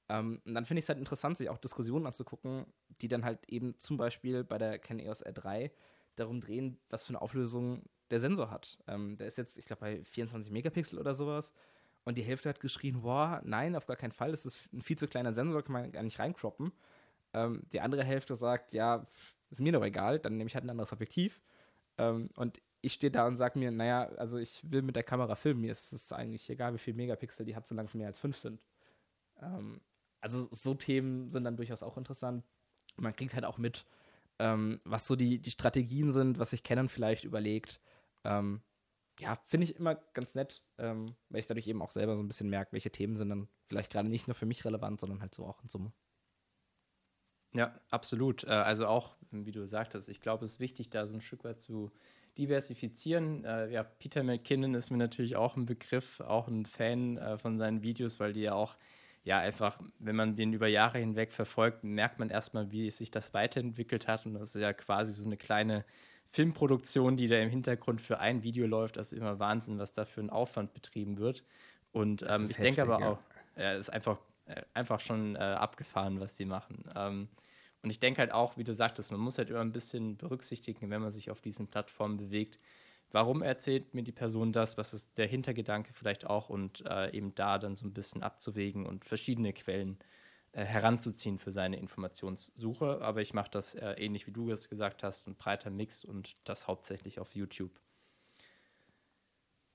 [0.09, 2.65] Ähm, und dann finde ich es halt interessant, sich auch Diskussionen anzugucken,
[3.01, 5.71] die dann halt eben zum Beispiel bei der Canon EOS R3
[6.15, 8.77] darum drehen, was für eine Auflösung der Sensor hat.
[8.87, 11.51] Ähm, der ist jetzt, ich glaube, bei 24 Megapixel oder sowas.
[12.03, 14.97] Und die Hälfte hat geschrien, boah, nein, auf gar keinen Fall, das ist ein viel
[14.97, 16.71] zu kleiner Sensor, kann man gar nicht reinkroppen.
[17.33, 19.07] Ähm, die andere Hälfte sagt, ja,
[19.49, 21.41] ist mir doch egal, dann nehme ich halt ein anderes Objektiv.
[21.97, 25.35] Ähm, und ich stehe da und sage mir, naja, also ich will mit der Kamera
[25.35, 28.19] filmen, mir ist es eigentlich egal, wie viel Megapixel die hat, solange es mehr als
[28.19, 28.63] fünf sind.
[29.41, 29.81] Ähm,
[30.21, 32.43] also so Themen sind dann durchaus auch interessant.
[32.97, 33.85] Man kriegt halt auch mit,
[34.39, 37.81] ähm, was so die, die Strategien sind, was sich Canon vielleicht überlegt.
[38.25, 38.61] Ähm,
[39.19, 42.27] ja, finde ich immer ganz nett, ähm, weil ich dadurch eben auch selber so ein
[42.27, 45.33] bisschen merke, welche Themen sind dann vielleicht gerade nicht nur für mich relevant, sondern halt
[45.33, 45.93] so auch in Summe.
[47.53, 48.43] Ja, absolut.
[48.43, 51.45] Äh, also auch, wie du sagtest, ich glaube, es ist wichtig, da so ein Stück
[51.45, 51.91] weit zu
[52.37, 53.45] diversifizieren.
[53.45, 57.57] Äh, ja, Peter McKinnon ist mir natürlich auch ein Begriff, auch ein Fan äh, von
[57.57, 58.75] seinen Videos, weil die ja auch,
[59.23, 63.33] ja, einfach, wenn man den über Jahre hinweg verfolgt, merkt man erstmal, wie sich das
[63.33, 64.25] weiterentwickelt hat.
[64.25, 65.85] Und das ist ja quasi so eine kleine
[66.29, 68.97] Filmproduktion, die da im Hintergrund für ein Video läuft.
[68.97, 71.43] Das ist immer Wahnsinn, was da für ein Aufwand betrieben wird.
[71.91, 73.09] Und ähm, ich denke aber ja.
[73.11, 73.19] auch,
[73.55, 76.83] ja, ist einfach, äh, einfach schon äh, abgefahren, was die machen.
[76.95, 77.29] Ähm,
[77.81, 80.89] und ich denke halt auch, wie du sagtest, man muss halt immer ein bisschen berücksichtigen,
[80.89, 82.59] wenn man sich auf diesen Plattformen bewegt,
[83.11, 87.33] warum erzählt mir die Person das, was ist der Hintergedanke vielleicht auch und äh, eben
[87.35, 90.03] da dann so ein bisschen abzuwägen und verschiedene Quellen äh,
[90.63, 93.01] heranzuziehen für seine Informationssuche.
[93.01, 96.35] Aber ich mache das äh, ähnlich wie du es gesagt hast, ein breiter Mix und
[96.43, 97.71] das hauptsächlich auf YouTube.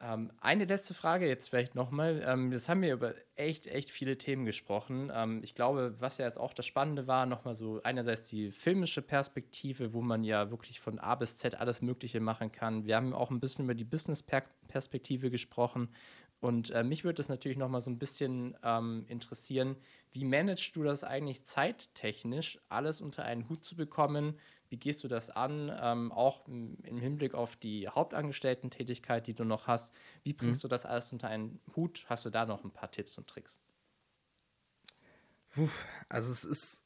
[0.02, 2.22] Ähm, eine letzte Frage jetzt vielleicht nochmal.
[2.26, 5.12] Ähm, das haben wir über echt, echt viele Themen gesprochen.
[5.14, 9.02] Ähm, ich glaube, was ja jetzt auch das Spannende war, nochmal so einerseits die filmische
[9.02, 12.86] Perspektive, wo man ja wirklich von A bis Z alles Mögliche machen kann.
[12.86, 15.90] Wir haben auch ein bisschen über die Business-Perspektive gesprochen.
[16.40, 19.76] Und äh, mich würde es natürlich nochmal so ein bisschen ähm, interessieren,
[20.12, 24.38] wie managst du das eigentlich zeittechnisch, alles unter einen Hut zu bekommen?
[24.70, 25.70] Wie gehst du das an?
[25.80, 29.94] Ähm, auch im Hinblick auf die Hauptangestellten-Tätigkeit, die du noch hast.
[30.22, 30.62] Wie bringst mhm.
[30.62, 32.06] du das alles unter einen Hut?
[32.08, 33.60] Hast du da noch ein paar Tipps und Tricks?
[35.50, 35.68] Puh,
[36.08, 36.82] also es ist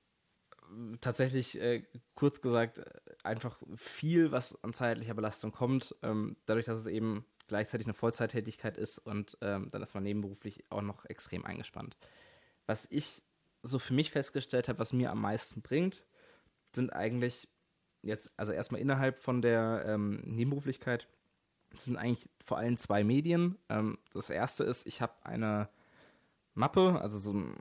[0.63, 1.85] äh, tatsächlich, äh,
[2.15, 2.85] kurz gesagt, äh,
[3.23, 5.95] einfach viel, was an zeitlicher Belastung kommt.
[6.03, 10.65] Ähm, dadurch, dass es eben gleichzeitig eine Vollzeittätigkeit ist und ähm, dann ist man nebenberuflich
[10.71, 11.97] auch noch extrem eingespannt.
[12.67, 13.23] Was ich
[13.63, 16.05] so für mich festgestellt habe, was mir am meisten bringt,
[16.73, 17.49] sind eigentlich
[18.03, 21.09] jetzt, also erstmal innerhalb von der ähm, Nebenberuflichkeit,
[21.77, 23.59] sind eigentlich vor allem zwei Medien.
[23.69, 25.69] Ähm, das erste ist, ich habe eine
[26.55, 27.57] Mappe, also so ein,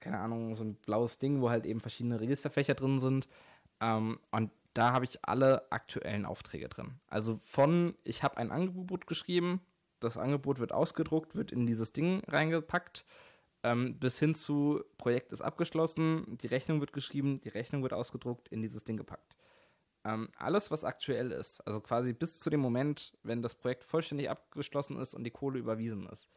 [0.00, 3.28] keine Ahnung, so ein blaues Ding, wo halt eben verschiedene Registerfächer drin sind.
[3.80, 7.00] Ähm, und da habe ich alle aktuellen Aufträge drin.
[7.06, 9.62] Also von, ich habe ein Angebot geschrieben,
[10.00, 13.06] das Angebot wird ausgedruckt, wird in dieses Ding reingepackt,
[13.62, 18.48] ähm, bis hin zu Projekt ist abgeschlossen, die Rechnung wird geschrieben, die Rechnung wird ausgedruckt,
[18.48, 19.34] in dieses Ding gepackt.
[20.04, 24.28] Ähm, alles, was aktuell ist, also quasi bis zu dem Moment, wenn das Projekt vollständig
[24.28, 26.28] abgeschlossen ist und die Kohle überwiesen ist.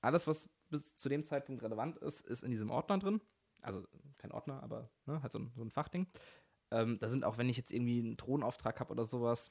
[0.00, 3.20] Alles, was bis zu dem Zeitpunkt relevant ist, ist in diesem Ordner drin.
[3.60, 3.84] Also
[4.16, 6.06] kein Ordner, aber ne, halt so ein, so ein Fachding.
[6.70, 9.50] Ähm, da sind auch, wenn ich jetzt irgendwie einen Drohnenauftrag habe oder sowas,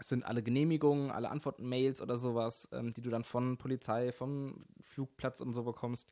[0.00, 5.40] sind alle Genehmigungen, alle Antworten-Mails oder sowas, ähm, die du dann von Polizei, vom Flugplatz
[5.40, 6.10] und so bekommst.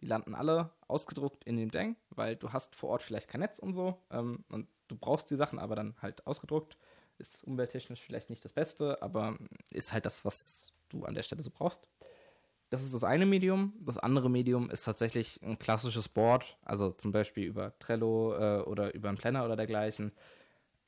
[0.00, 3.58] Die landen alle ausgedruckt in dem Ding, weil du hast vor Ort vielleicht kein Netz
[3.58, 3.98] und so.
[4.10, 6.76] Ähm, und du brauchst die Sachen aber dann halt ausgedruckt.
[7.18, 9.36] Ist umwelttechnisch vielleicht nicht das Beste, aber
[9.70, 11.88] ist halt das, was du an der Stelle so brauchst.
[12.70, 13.74] Das ist das eine Medium.
[13.80, 18.94] Das andere Medium ist tatsächlich ein klassisches Board, also zum Beispiel über Trello äh, oder
[18.94, 20.12] über einen Planner oder dergleichen,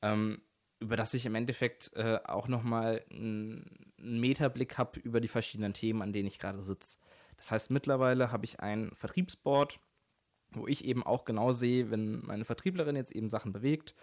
[0.01, 0.41] ähm,
[0.79, 6.01] über das ich im Endeffekt äh, auch nochmal einen Metablick habe über die verschiedenen Themen,
[6.01, 6.97] an denen ich gerade sitze.
[7.35, 9.77] Das heißt, mittlerweile habe ich ein Vertriebsboard,
[10.51, 13.93] wo ich eben auch genau sehe, wenn meine Vertrieblerin jetzt eben Sachen bewegt,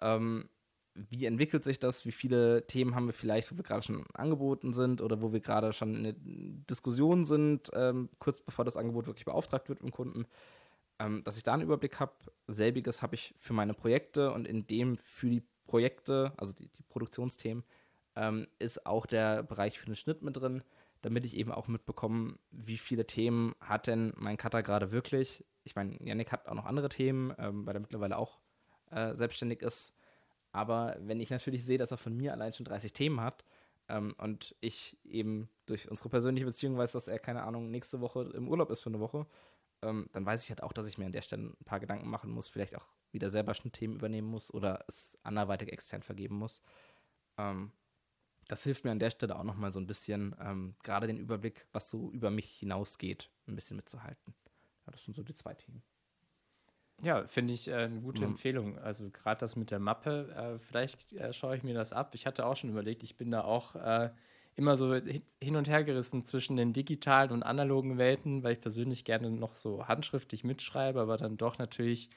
[0.00, 0.50] ähm,
[0.94, 4.72] wie entwickelt sich das, wie viele Themen haben wir vielleicht, wo wir gerade schon angeboten
[4.72, 9.06] sind oder wo wir gerade schon in der Diskussion sind, ähm, kurz bevor das Angebot
[9.06, 10.26] wirklich beauftragt wird im Kunden,
[10.98, 12.12] ähm, dass ich da einen Überblick habe.
[12.46, 16.82] Selbiges habe ich für meine Projekte und in dem für die Projekte, also die, die
[16.82, 17.64] Produktionsthemen,
[18.14, 20.62] ähm, ist auch der Bereich für den Schnitt mit drin,
[21.00, 25.74] damit ich eben auch mitbekomme, wie viele Themen hat denn mein Cutter gerade wirklich, ich
[25.74, 28.40] meine, Yannick hat auch noch andere Themen, ähm, weil er mittlerweile auch
[28.90, 29.94] äh, selbstständig ist.
[30.52, 33.44] Aber wenn ich natürlich sehe, dass er von mir allein schon 30 Themen hat
[33.88, 38.30] ähm, und ich eben durch unsere persönliche Beziehung weiß, dass er, keine Ahnung, nächste Woche
[38.34, 39.26] im Urlaub ist für eine Woche,
[39.82, 42.08] ähm, dann weiß ich halt auch, dass ich mir an der Stelle ein paar Gedanken
[42.08, 46.36] machen muss, vielleicht auch wieder selber schon Themen übernehmen muss oder es anderweitig extern vergeben
[46.36, 46.62] muss.
[47.38, 47.72] Ähm,
[48.48, 51.66] das hilft mir an der Stelle auch nochmal so ein bisschen, ähm, gerade den Überblick,
[51.72, 54.34] was so über mich hinausgeht, ein bisschen mitzuhalten.
[54.86, 55.82] Ja, das sind so die zwei Themen.
[57.02, 58.28] Ja, finde ich äh, eine gute mhm.
[58.28, 58.78] Empfehlung.
[58.78, 62.14] Also gerade das mit der Mappe, äh, vielleicht äh, schaue ich mir das ab.
[62.14, 64.10] Ich hatte auch schon überlegt, ich bin da auch äh,
[64.54, 69.04] immer so hin und her gerissen zwischen den digitalen und analogen Welten, weil ich persönlich
[69.04, 72.08] gerne noch so handschriftlich mitschreibe, aber dann doch natürlich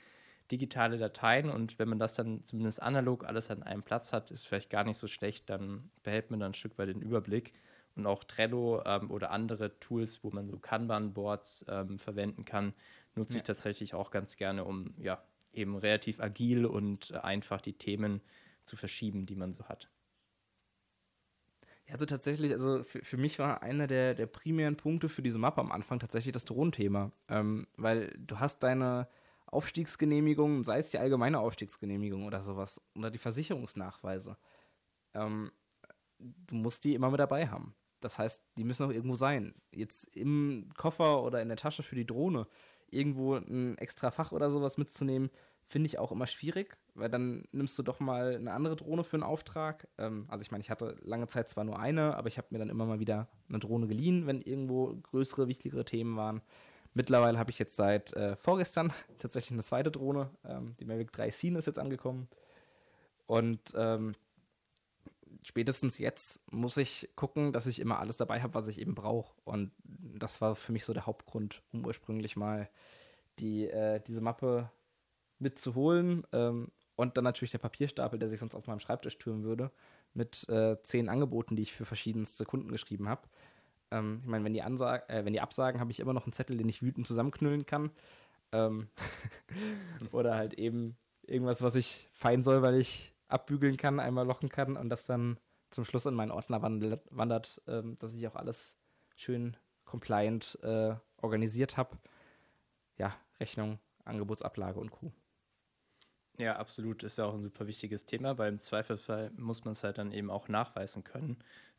[0.51, 4.45] digitale Dateien und wenn man das dann zumindest analog alles an einem Platz hat, ist
[4.45, 7.53] vielleicht gar nicht so schlecht, dann behält man dann ein Stück weit den Überblick
[7.95, 12.73] und auch Trello ähm, oder andere Tools, wo man so Kanban-Boards ähm, verwenden kann,
[13.15, 13.37] nutze ja.
[13.37, 18.21] ich tatsächlich auch ganz gerne, um ja eben relativ agil und äh, einfach die Themen
[18.65, 19.89] zu verschieben, die man so hat.
[21.87, 25.37] Ja, also tatsächlich, also für, für mich war einer der, der primären Punkte für diese
[25.37, 27.11] Mappe am Anfang tatsächlich das Drohnenthema.
[27.27, 29.07] Ähm, weil du hast deine
[29.45, 34.37] Aufstiegsgenehmigung, sei es die allgemeine Aufstiegsgenehmigung oder sowas, oder die Versicherungsnachweise.
[35.13, 35.51] Ähm,
[36.17, 37.75] du musst die immer mit dabei haben.
[38.01, 39.53] Das heißt, die müssen auch irgendwo sein.
[39.71, 42.47] Jetzt im Koffer oder in der Tasche für die Drohne
[42.91, 45.29] irgendwo ein extra Fach oder sowas mitzunehmen,
[45.67, 49.17] finde ich auch immer schwierig, weil dann nimmst du doch mal eine andere Drohne für
[49.17, 49.87] einen Auftrag.
[49.97, 52.59] Ähm, also ich meine, ich hatte lange Zeit zwar nur eine, aber ich habe mir
[52.59, 56.41] dann immer mal wieder eine Drohne geliehen, wenn irgendwo größere, wichtigere Themen waren.
[56.93, 60.29] Mittlerweile habe ich jetzt seit äh, vorgestern tatsächlich eine zweite Drohne.
[60.45, 62.27] Ähm, die Mavic 3 Scene ist jetzt angekommen.
[63.27, 64.13] Und ähm,
[65.45, 69.31] spätestens jetzt muss ich gucken, dass ich immer alles dabei habe, was ich eben brauche.
[69.43, 72.67] Und das war für mich so der Hauptgrund, um ursprünglich mal
[73.37, 74.71] die, äh, diese Mappe
[75.37, 76.25] mitzuholen.
[76.33, 79.71] Ähm, und dann natürlich der Papierstapel, der sich sonst auf meinem Schreibtisch türmen würde,
[80.15, 83.27] mit äh, zehn Angeboten, die ich für verschiedenste Kunden geschrieben habe.
[83.91, 86.57] Ähm, ich meine, wenn die äh, wenn die absagen, habe ich immer noch einen Zettel,
[86.57, 87.91] den ich wütend zusammenknüllen kann.
[88.51, 88.89] Ähm
[90.11, 94.77] Oder halt eben irgendwas, was ich fein soll, weil ich abbügeln kann, einmal lochen kann
[94.77, 95.39] und das dann
[95.71, 98.75] zum Schluss in meinen Ordner wandert, wandert ähm, dass ich auch alles
[99.15, 101.97] schön compliant äh, organisiert habe.
[102.97, 105.11] Ja, Rechnung, Angebotsablage und Co.
[106.37, 107.03] Ja, absolut.
[107.03, 110.11] Ist ja auch ein super wichtiges Thema, weil im Zweifelsfall muss man es halt dann
[110.11, 111.37] eben auch nachweisen können.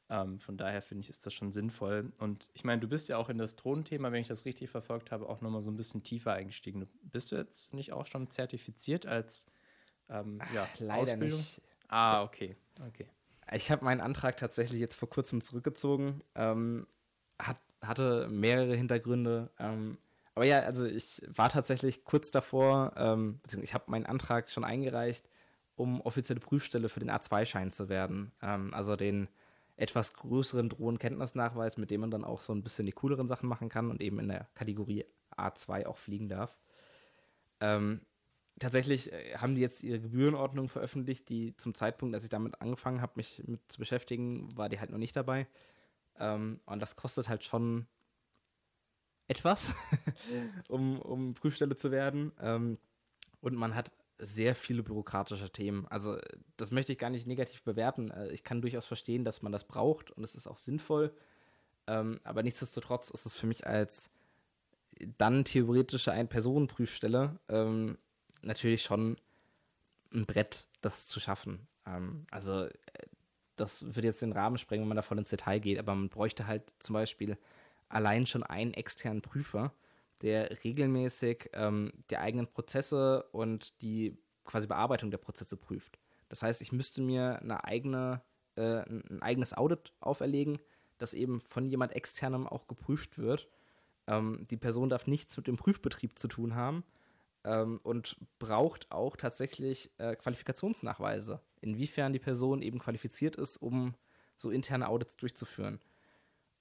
[0.08, 2.12] Ähm, von daher finde ich, ist das schon sinnvoll.
[2.18, 5.10] Und ich meine, du bist ja auch in das Drohnenthema, wenn ich das richtig verfolgt
[5.10, 6.88] habe, auch nochmal so ein bisschen tiefer eingestiegen.
[7.02, 9.46] Bist du jetzt nicht auch schon zertifiziert als
[10.08, 11.38] ähm, ja, Leider Ausbildung?
[11.38, 11.60] Nicht.
[11.88, 12.56] Ah, okay.
[12.86, 13.06] okay.
[13.52, 16.22] Ich habe meinen Antrag tatsächlich jetzt vor kurzem zurückgezogen.
[16.34, 16.86] Ähm,
[17.38, 19.50] hat, hatte mehrere Hintergründe.
[19.58, 19.98] Ähm,
[20.34, 25.28] aber ja, also ich war tatsächlich kurz davor, ähm, ich habe meinen Antrag schon eingereicht,
[25.76, 28.32] um offizielle Prüfstelle für den A2-Schein zu werden.
[28.42, 29.28] Ähm, also den
[29.76, 33.68] etwas größeren Drohnenkenntnisnachweis, mit dem man dann auch so ein bisschen die cooleren Sachen machen
[33.68, 35.04] kann und eben in der Kategorie
[35.36, 36.58] A2 auch fliegen darf.
[37.60, 38.00] Ähm,
[38.58, 43.00] tatsächlich äh, haben die jetzt ihre Gebührenordnung veröffentlicht, die zum Zeitpunkt, als ich damit angefangen
[43.00, 45.46] habe, mich mit zu beschäftigen, war die halt noch nicht dabei.
[46.18, 47.86] Ähm, und das kostet halt schon
[49.28, 49.72] etwas,
[50.68, 52.32] um, um Prüfstelle zu werden.
[52.40, 52.78] Ähm,
[53.40, 55.86] und man hat sehr viele bürokratische Themen.
[55.88, 56.18] Also
[56.56, 58.10] das möchte ich gar nicht negativ bewerten.
[58.10, 61.14] Äh, ich kann durchaus verstehen, dass man das braucht und es ist auch sinnvoll.
[61.86, 64.10] Ähm, aber nichtsdestotrotz ist es für mich als
[65.18, 67.98] dann theoretische Ein-Personen-Prüfstelle ähm,
[68.42, 69.16] natürlich schon
[70.12, 71.66] ein Brett, das zu schaffen.
[71.86, 72.72] Ähm, also äh,
[73.56, 76.08] das würde jetzt den Rahmen sprengen, wenn man da voll ins Detail geht, aber man
[76.08, 77.38] bräuchte halt zum Beispiel
[77.88, 79.72] allein schon einen externen Prüfer,
[80.22, 85.98] der regelmäßig ähm, die eigenen Prozesse und die quasi Bearbeitung der Prozesse prüft.
[86.28, 88.22] Das heißt, ich müsste mir eine eigene,
[88.56, 90.58] äh, ein eigenes Audit auferlegen,
[90.98, 93.48] das eben von jemand externem auch geprüft wird.
[94.06, 96.84] Ähm, die Person darf nichts mit dem Prüfbetrieb zu tun haben
[97.46, 103.94] ähm, und braucht auch tatsächlich äh, Qualifikationsnachweise, inwiefern die Person eben qualifiziert ist, um
[104.36, 105.80] so interne Audits durchzuführen.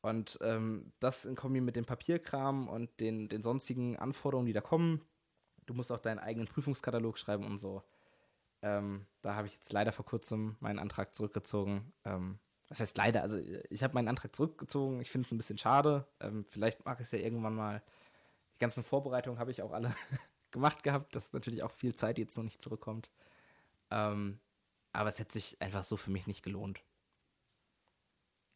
[0.02, 4.62] Und ähm, das in Kombi mit dem Papierkram und den, den sonstigen Anforderungen, die da
[4.62, 5.02] kommen.
[5.66, 7.82] Du musst auch deinen eigenen Prüfungskatalog schreiben und so.
[8.62, 11.92] Ähm, da habe ich jetzt leider vor kurzem meinen Antrag zurückgezogen.
[12.06, 12.38] Ähm,
[12.70, 13.24] was heißt leider?
[13.24, 15.02] Also ich habe meinen Antrag zurückgezogen.
[15.02, 16.06] Ich finde es ein bisschen schade.
[16.20, 17.82] Ähm, vielleicht mache ich es ja irgendwann mal.
[18.54, 19.94] Die ganzen Vorbereitungen habe ich auch alle
[20.56, 21.16] gemacht gehabt.
[21.16, 23.12] Das ist natürlich auch viel Zeit, jetzt noch nicht zurückkommt.
[23.92, 24.40] Ähm,
[24.92, 26.82] aber es hätte sich einfach so für mich nicht gelohnt.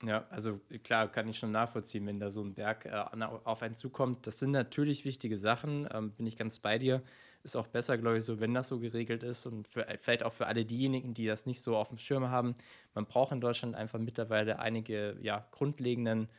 [0.01, 3.03] Ja, also klar, kann ich schon nachvollziehen, wenn da so ein Berg äh,
[3.43, 4.25] auf einen zukommt.
[4.25, 7.03] Das sind natürlich wichtige Sachen, ähm, bin ich ganz bei dir.
[7.43, 10.31] Ist auch besser, glaube ich, so, wenn das so geregelt ist und für, vielleicht auch
[10.33, 12.55] für alle diejenigen, die das nicht so auf dem Schirm haben.
[12.93, 16.29] Man braucht in Deutschland einfach mittlerweile einige ja, grundlegenden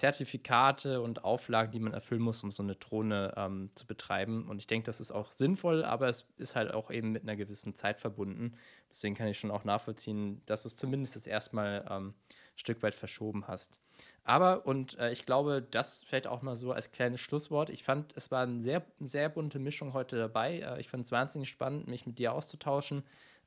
[0.00, 4.48] Zertifikate und Auflagen, die man erfüllen muss, um so eine Drohne ähm, zu betreiben.
[4.48, 7.36] Und ich denke, das ist auch sinnvoll, aber es ist halt auch eben mit einer
[7.36, 8.56] gewissen Zeit verbunden.
[8.88, 12.14] Deswegen kann ich schon auch nachvollziehen, dass du es zumindest jetzt erstmal ähm,
[12.56, 13.78] Stück weit verschoben hast.
[14.24, 17.68] Aber, und äh, ich glaube, das fällt auch mal so als kleines Schlusswort.
[17.68, 20.60] Ich fand, es war eine sehr, sehr bunte Mischung heute dabei.
[20.60, 23.02] Äh, ich fand es wahnsinnig spannend, mich mit dir auszutauschen.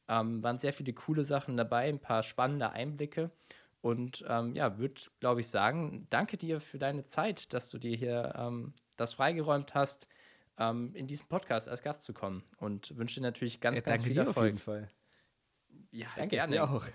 [0.08, 3.32] Ähm, waren sehr viele coole Sachen dabei, ein paar spannende Einblicke.
[3.84, 7.98] Und ähm, ja, würde, glaube ich, sagen, danke dir für deine Zeit, dass du dir
[7.98, 10.08] hier ähm, das freigeräumt hast,
[10.58, 12.44] ähm, in diesen Podcast als Gast zu kommen.
[12.60, 14.38] Und wünsche dir natürlich ganz, ja, ganz viel Erfolg.
[14.38, 14.90] Auf jeden Fall.
[15.92, 16.54] Ja, danke gerne.
[16.54, 16.86] Dir auch.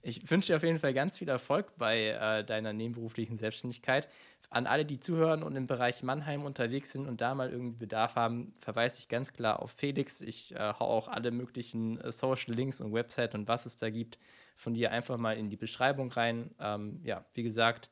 [0.00, 4.08] Ich wünsche dir auf jeden Fall ganz viel Erfolg bei äh, deiner nebenberuflichen Selbstständigkeit.
[4.48, 8.14] An alle, die zuhören und im Bereich Mannheim unterwegs sind und da mal irgendwie Bedarf
[8.14, 10.22] haben, verweise ich ganz klar auf Felix.
[10.22, 13.90] Ich äh, hau auch alle möglichen äh, Social Links und Website und was es da
[13.90, 14.18] gibt
[14.58, 16.50] von dir einfach mal in die Beschreibung rein.
[16.58, 17.90] Ähm, ja, wie gesagt,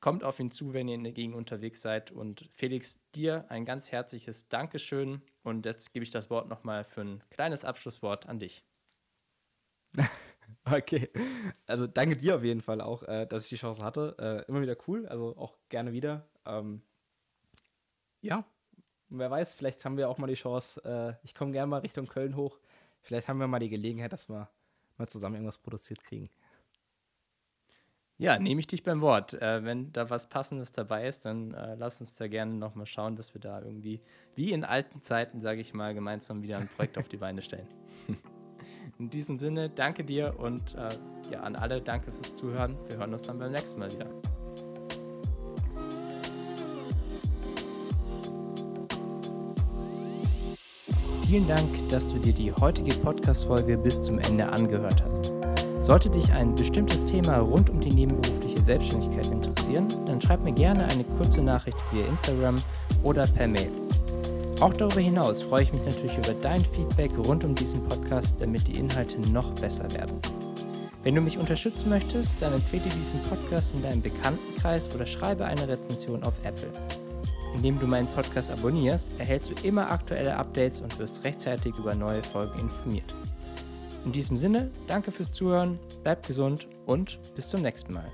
[0.00, 2.10] kommt auf ihn zu, wenn ihr in der Gegend unterwegs seid.
[2.10, 5.22] Und Felix, dir ein ganz herzliches Dankeschön.
[5.44, 8.64] Und jetzt gebe ich das Wort nochmal für ein kleines Abschlusswort an dich.
[10.64, 11.08] Okay,
[11.66, 14.14] also danke dir auf jeden Fall auch, äh, dass ich die Chance hatte.
[14.18, 16.28] Äh, immer wieder cool, also auch gerne wieder.
[16.44, 16.82] Ähm,
[18.20, 18.44] ja,
[19.08, 20.80] wer weiß, vielleicht haben wir auch mal die Chance.
[20.84, 22.58] Äh, ich komme gerne mal Richtung Köln hoch.
[23.00, 24.50] Vielleicht haben wir mal die Gelegenheit, dass wir
[25.02, 26.30] mal zusammen irgendwas produziert kriegen.
[28.18, 29.34] Ja, nehme ich dich beim Wort.
[29.34, 33.16] Äh, wenn da was Passendes dabei ist, dann äh, lass uns da gerne nochmal schauen,
[33.16, 34.00] dass wir da irgendwie,
[34.36, 37.66] wie in alten Zeiten, sage ich mal, gemeinsam wieder ein Projekt auf die Beine stellen.
[38.98, 40.90] In diesem Sinne, danke dir und äh,
[41.32, 42.76] ja, an alle, danke fürs Zuhören.
[42.88, 44.08] Wir hören uns dann beim nächsten Mal wieder.
[51.32, 55.30] Vielen Dank, dass du dir die heutige Podcast-Folge bis zum Ende angehört hast.
[55.80, 60.84] Sollte dich ein bestimmtes Thema rund um die nebenberufliche Selbstständigkeit interessieren, dann schreib mir gerne
[60.88, 62.56] eine kurze Nachricht via Instagram
[63.02, 63.70] oder per Mail.
[64.60, 68.68] Auch darüber hinaus freue ich mich natürlich über dein Feedback rund um diesen Podcast, damit
[68.68, 70.20] die Inhalte noch besser werden.
[71.02, 75.66] Wenn du mich unterstützen möchtest, dann empfehle diesen Podcast in deinem Bekanntenkreis oder schreibe eine
[75.66, 76.68] Rezension auf Apple.
[77.54, 82.22] Indem du meinen Podcast abonnierst, erhältst du immer aktuelle Updates und wirst rechtzeitig über neue
[82.22, 83.14] Folgen informiert.
[84.04, 88.10] In diesem Sinne, danke fürs Zuhören, bleib gesund und bis zum nächsten Mal.